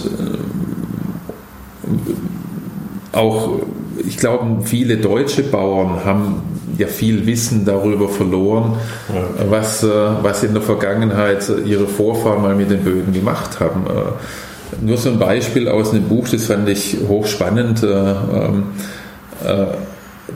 [3.13, 3.61] auch,
[4.07, 6.43] ich glaube, viele deutsche Bauern haben
[6.79, 8.75] ja viel Wissen darüber verloren,
[9.13, 9.51] ja.
[9.51, 9.89] was, äh,
[10.23, 13.87] was in der Vergangenheit ihre Vorfahren mal mit den Böden gemacht haben.
[13.87, 18.63] Äh, nur so ein Beispiel aus einem Buch, das fand ich hochspannend, ähm,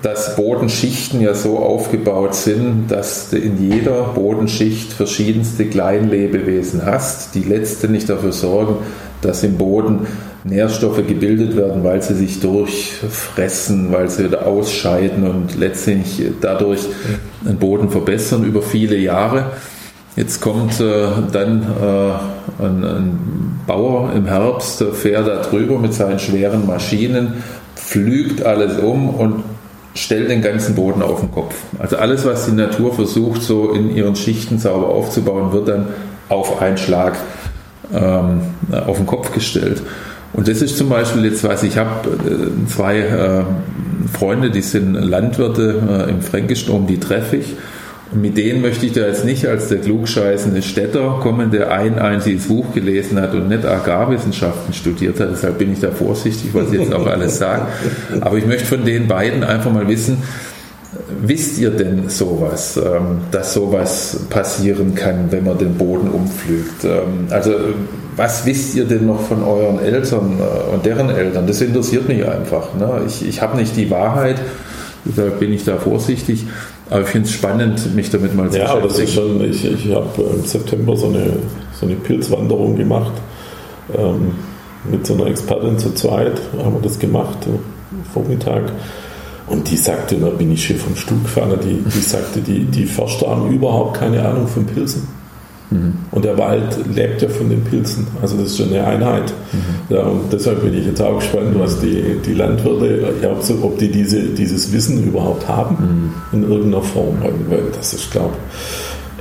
[0.03, 7.43] dass Bodenschichten ja so aufgebaut sind, dass du in jeder Bodenschicht verschiedenste Kleinlebewesen hast, die
[7.43, 8.77] letztendlich dafür sorgen,
[9.21, 10.07] dass im Boden
[10.45, 16.81] Nährstoffe gebildet werden, weil sie sich durchfressen, weil sie wieder ausscheiden und letztlich dadurch
[17.41, 19.47] den Boden verbessern über viele Jahre.
[20.17, 25.95] Jetzt kommt äh, dann äh, ein, ein, Bauer im Herbst, der fährt da drüber mit
[25.95, 27.43] seinen schweren Maschinen,
[27.75, 29.43] pflügt alles um und
[29.95, 31.55] stellt den ganzen Boden auf den Kopf.
[31.79, 35.87] Also alles, was die Natur versucht, so in ihren Schichten sauber aufzubauen, wird dann
[36.29, 37.17] auf einen Schlag
[37.93, 38.43] ähm,
[38.87, 39.83] auf den Kopf gestellt.
[40.35, 43.45] Und das ist zum Beispiel jetzt, was ich habe, äh, zwei äh,
[44.13, 47.55] Freunde, die sind Landwirte äh, im Fränkischen, die treffe ich.
[48.13, 51.99] Und mit denen möchte ich da jetzt nicht als der klugscheißende Städter kommen, der ein
[51.99, 55.31] einziges Buch gelesen hat und nicht Agrarwissenschaften studiert hat.
[55.33, 57.67] Deshalb bin ich da vorsichtig, was ich jetzt auch alles sage.
[58.21, 60.23] Aber ich möchte von den beiden einfach mal wissen,
[61.23, 66.85] Wisst ihr denn sowas, ähm, dass sowas passieren kann, wenn man den Boden umpflügt?
[66.85, 67.53] Ähm, also
[68.17, 71.47] was wisst ihr denn noch von euren Eltern äh, und deren Eltern?
[71.47, 72.75] Das interessiert mich einfach.
[72.75, 73.03] Ne?
[73.07, 74.37] Ich, ich habe nicht die Wahrheit,
[75.05, 76.47] deshalb bin ich da vorsichtig.
[76.89, 78.83] Aber ich finde es spannend, mich damit mal zu ja, beschäftigen.
[78.83, 81.33] Ja, das ist schon, ich, ich habe im September so eine,
[81.73, 83.13] so eine Pilzwanderung gemacht.
[83.97, 84.33] Ähm,
[84.91, 87.39] mit so einer Expertin zu zweit haben wir das gemacht,
[88.13, 88.65] Vormittag.
[89.47, 92.87] Und die sagte, da bin ich hier vom Stuhl gefahren, die, die sagte, die, die
[92.87, 95.07] Förster haben überhaupt keine Ahnung von Pilzen.
[95.71, 95.95] Mhm.
[96.11, 98.07] Und der Wald lebt ja von den Pilzen.
[98.23, 99.33] Also das ist schon eine Einheit.
[99.53, 99.95] Mhm.
[99.95, 103.15] Ja, und deshalb bin ich jetzt auch gespannt, was die, die Landwirte,
[103.63, 106.39] ob die diese, dieses Wissen überhaupt haben mhm.
[106.39, 107.17] in irgendeiner Form.
[107.49, 108.35] Weil das ist, glaube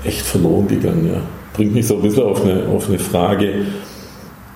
[0.04, 1.10] ich, echt verloren gegangen.
[1.14, 1.22] Ja.
[1.54, 3.66] Bringt mich so ein bisschen auf eine, auf eine Frage,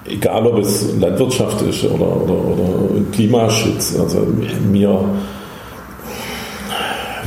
[0.06, 3.98] egal ob es Landwirtschaft ist oder, oder, oder Klimaschutz.
[4.00, 4.28] Also
[4.72, 5.04] mir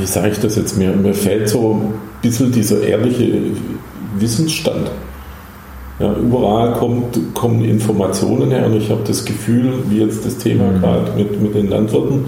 [0.00, 3.32] wie sage ich das jetzt, mir, mir fällt so ein bisschen dieser ehrliche
[4.18, 4.90] Wissensstand.
[5.98, 10.64] Ja, überall kommt, kommen Informationen her und ich habe das Gefühl, wie jetzt das Thema
[10.64, 10.80] mhm.
[10.80, 12.24] gerade mit, mit den Landwirten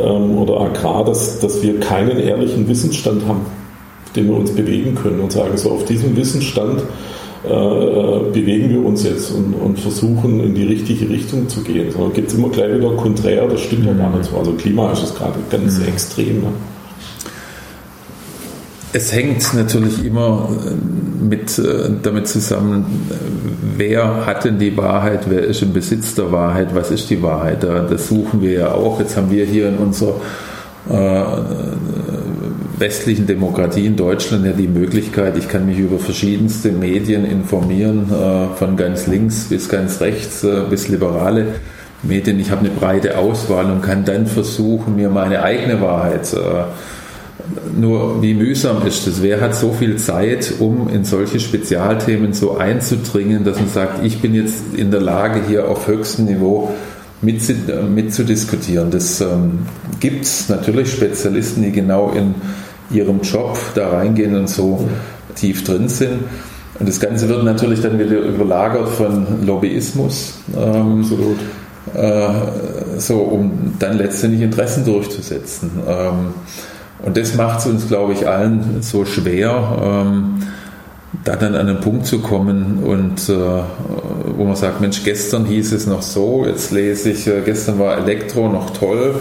[0.00, 3.42] ähm, oder Agrar, dass, dass wir keinen ehrlichen Wissensstand haben,
[4.04, 6.82] auf dem wir uns bewegen können und sagen, so auf diesem Wissensstand
[7.44, 7.48] äh,
[8.32, 11.92] bewegen wir uns jetzt und, und, versuchen in die richtige Richtung zu gehen.
[11.92, 14.36] Sondern gibt es immer gleich wieder konträr, das stimmt ja gar nicht so.
[14.36, 15.86] Also Klima ist es gerade ganz mhm.
[15.86, 16.40] extrem.
[16.40, 16.48] Ne?
[18.96, 22.86] Es hängt natürlich immer äh, mit, äh, damit zusammen,
[23.76, 27.62] wer hat denn die Wahrheit, wer ist im Besitz der Wahrheit, was ist die Wahrheit.
[27.62, 28.98] Das suchen wir ja auch.
[28.98, 30.14] Jetzt haben wir hier in unserer
[30.88, 31.22] äh,
[32.78, 38.56] westlichen Demokratie in Deutschland ja die Möglichkeit, ich kann mich über verschiedenste Medien informieren, äh,
[38.56, 41.56] von ganz links bis ganz rechts, äh, bis liberale
[42.02, 42.40] Medien.
[42.40, 46.64] Ich habe eine breite Auswahl und kann dann versuchen, mir meine eigene Wahrheit äh,
[47.76, 49.22] nur wie mühsam ist es?
[49.22, 54.20] Wer hat so viel Zeit, um in solche Spezialthemen so einzudringen, dass man sagt, ich
[54.20, 56.72] bin jetzt in der Lage, hier auf höchstem Niveau
[57.20, 58.90] mitzudiskutieren?
[58.90, 59.60] Das ähm,
[60.00, 62.34] gibt es natürlich Spezialisten, die genau in
[62.90, 64.88] ihrem Job da reingehen und so
[65.34, 66.20] tief drin sind.
[66.78, 70.34] Und das Ganze wird natürlich dann wieder überlagert von Lobbyismus.
[70.56, 71.38] Ähm, Absolut.
[71.94, 75.70] Äh, so, um dann letztendlich Interessen durchzusetzen.
[75.86, 76.34] Ähm,
[77.02, 80.42] und das macht es uns, glaube ich, allen so schwer, ähm,
[81.24, 83.62] da dann an einen Punkt zu kommen und äh,
[84.36, 87.98] wo man sagt, Mensch, gestern hieß es noch so, jetzt lese ich, äh, gestern war
[87.98, 89.14] Elektro noch toll,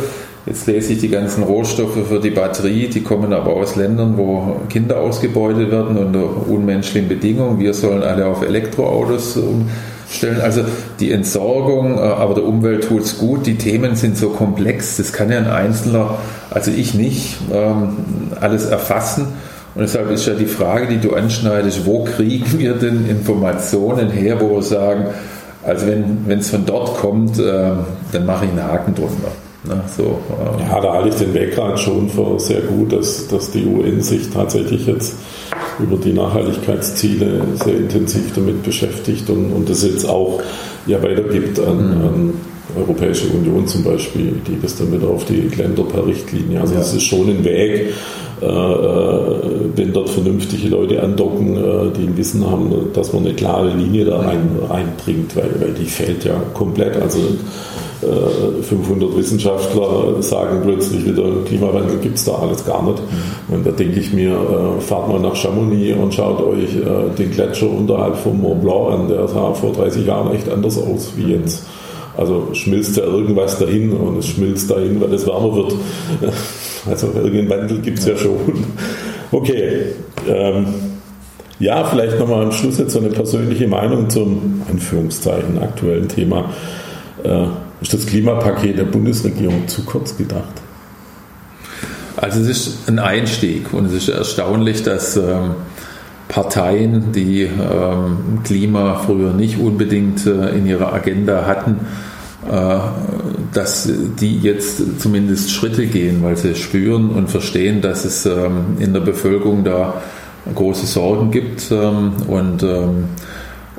[0.45, 4.57] jetzt lese ich die ganzen Rohstoffe für die Batterie, die kommen aber aus Ländern, wo
[4.69, 7.59] Kinder ausgebeutet werden unter unmenschlichen Bedingungen.
[7.59, 9.39] Wir sollen alle auf Elektroautos
[10.07, 10.41] umstellen.
[10.41, 10.61] Also
[10.99, 13.45] die Entsorgung, äh, aber der Umwelt tut es gut.
[13.45, 16.17] Die Themen sind so komplex, das kann ja ein Einzelner
[16.55, 17.97] also ich nicht, ähm,
[18.39, 19.27] alles erfassen.
[19.75, 24.39] Und deshalb ist ja die Frage, die du anschneidest, wo kriegen wir denn Informationen her,
[24.39, 25.07] wo wir sagen,
[25.63, 27.71] also wenn es von dort kommt, äh,
[28.11, 29.31] dann mache ich einen Haken drunter.
[29.65, 30.61] Ne, so, äh.
[30.61, 34.01] Ja, da halte ich den Weg gerade schon für sehr gut, dass, dass die UN
[34.01, 35.15] sich tatsächlich jetzt
[35.79, 40.41] über die Nachhaltigkeitsziele sehr intensiv damit beschäftigt und, und das jetzt auch
[40.85, 42.05] ja weitergibt an, mhm.
[42.05, 42.33] an
[42.75, 46.61] Europäische Union zum Beispiel, die das dann wieder auf die Länder per Richtlinie.
[46.61, 46.79] Also ja.
[46.79, 47.93] das ist schon ein Weg,
[48.41, 49.39] äh, äh,
[49.75, 54.05] wenn dort vernünftige Leute andocken, äh, die ein Wissen haben, dass man eine klare Linie
[54.05, 57.01] da rein, reinbringt, weil, weil die fällt ja komplett.
[57.01, 57.19] Also
[58.01, 62.99] 500 Wissenschaftler sagen plötzlich wieder, Klimawandel gibt es da alles gar nicht.
[62.99, 63.55] Mhm.
[63.55, 64.37] Und da denke ich mir,
[64.79, 66.69] fahrt mal nach Chamonix und schaut euch
[67.17, 69.07] den Gletscher unterhalb vom Mont Blanc an.
[69.07, 71.65] Der sah vor 30 Jahren echt anders aus wie jetzt.
[72.17, 75.73] Also schmilzt da irgendwas dahin und es schmilzt dahin, weil es wärmer wird.
[76.87, 78.37] Also irgendeinen Wandel gibt es ja schon.
[79.31, 79.87] Okay.
[80.29, 80.67] Ähm,
[81.57, 86.51] ja, vielleicht nochmal am Schluss jetzt so eine persönliche Meinung zum Anführungszeichen aktuellen Thema.
[87.23, 87.45] Äh,
[87.81, 90.61] ist das Klimapaket der Bundesregierung zu kurz gedacht?
[92.17, 95.55] Also es ist ein Einstieg und es ist erstaunlich, dass ähm,
[96.29, 101.81] Parteien, die ähm, Klima früher nicht unbedingt äh, in ihrer Agenda hatten,
[102.49, 102.77] äh,
[103.53, 108.93] dass die jetzt zumindest Schritte gehen, weil sie spüren und verstehen, dass es ähm, in
[108.93, 110.01] der Bevölkerung da
[110.53, 113.05] große Sorgen gibt ähm, und, ähm,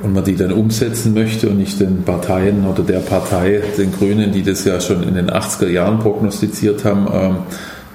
[0.03, 4.33] und man die dann umsetzen möchte und nicht den Parteien oder der Partei, den Grünen,
[4.33, 7.47] die das ja schon in den 80er Jahren prognostiziert haben,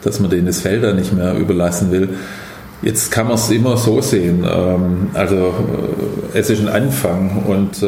[0.03, 2.09] dass man denen das Feld da nicht mehr überlassen will.
[2.81, 4.43] Jetzt kann man es immer so sehen.
[5.13, 5.35] Also
[6.33, 7.83] äh, es ist ein Anfang und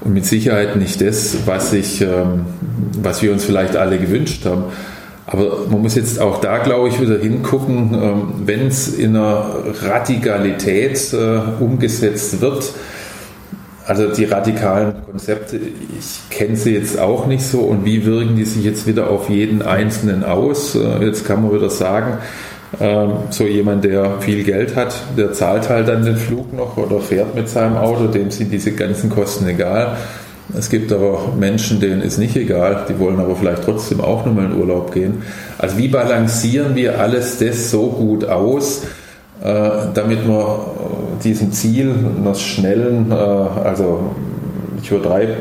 [0.00, 2.46] und mit Sicherheit nicht das, was, ich, ähm,
[3.02, 4.64] was wir uns vielleicht alle gewünscht haben.
[5.26, 9.64] Aber man muss jetzt auch da, glaube ich, wieder hingucken, ähm, wenn es in einer
[9.82, 12.72] Radikalität äh, umgesetzt wird.
[13.86, 18.44] Also die radikalen Konzepte, ich kenne sie jetzt auch nicht so und wie wirken die
[18.44, 20.74] sich jetzt wieder auf jeden Einzelnen aus?
[20.74, 22.18] Äh, jetzt kann man wieder sagen,
[22.80, 26.98] ähm, so jemand, der viel Geld hat, der zahlt halt dann den Flug noch oder
[26.98, 29.96] fährt mit seinem Auto, dem sind diese ganzen Kosten egal.
[30.56, 34.46] Es gibt aber Menschen, denen ist nicht egal, die wollen aber vielleicht trotzdem auch nochmal
[34.46, 35.22] in Urlaub gehen.
[35.58, 38.82] Also wie balancieren wir alles das so gut aus,
[39.94, 44.10] damit wir äh, diesem Ziel einer schnellen, äh, also
[44.82, 45.34] ich übertreibe,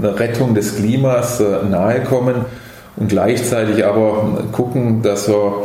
[0.00, 2.44] eine Rettung des Klimas nahe kommen
[2.96, 5.64] und gleichzeitig aber gucken, dass wir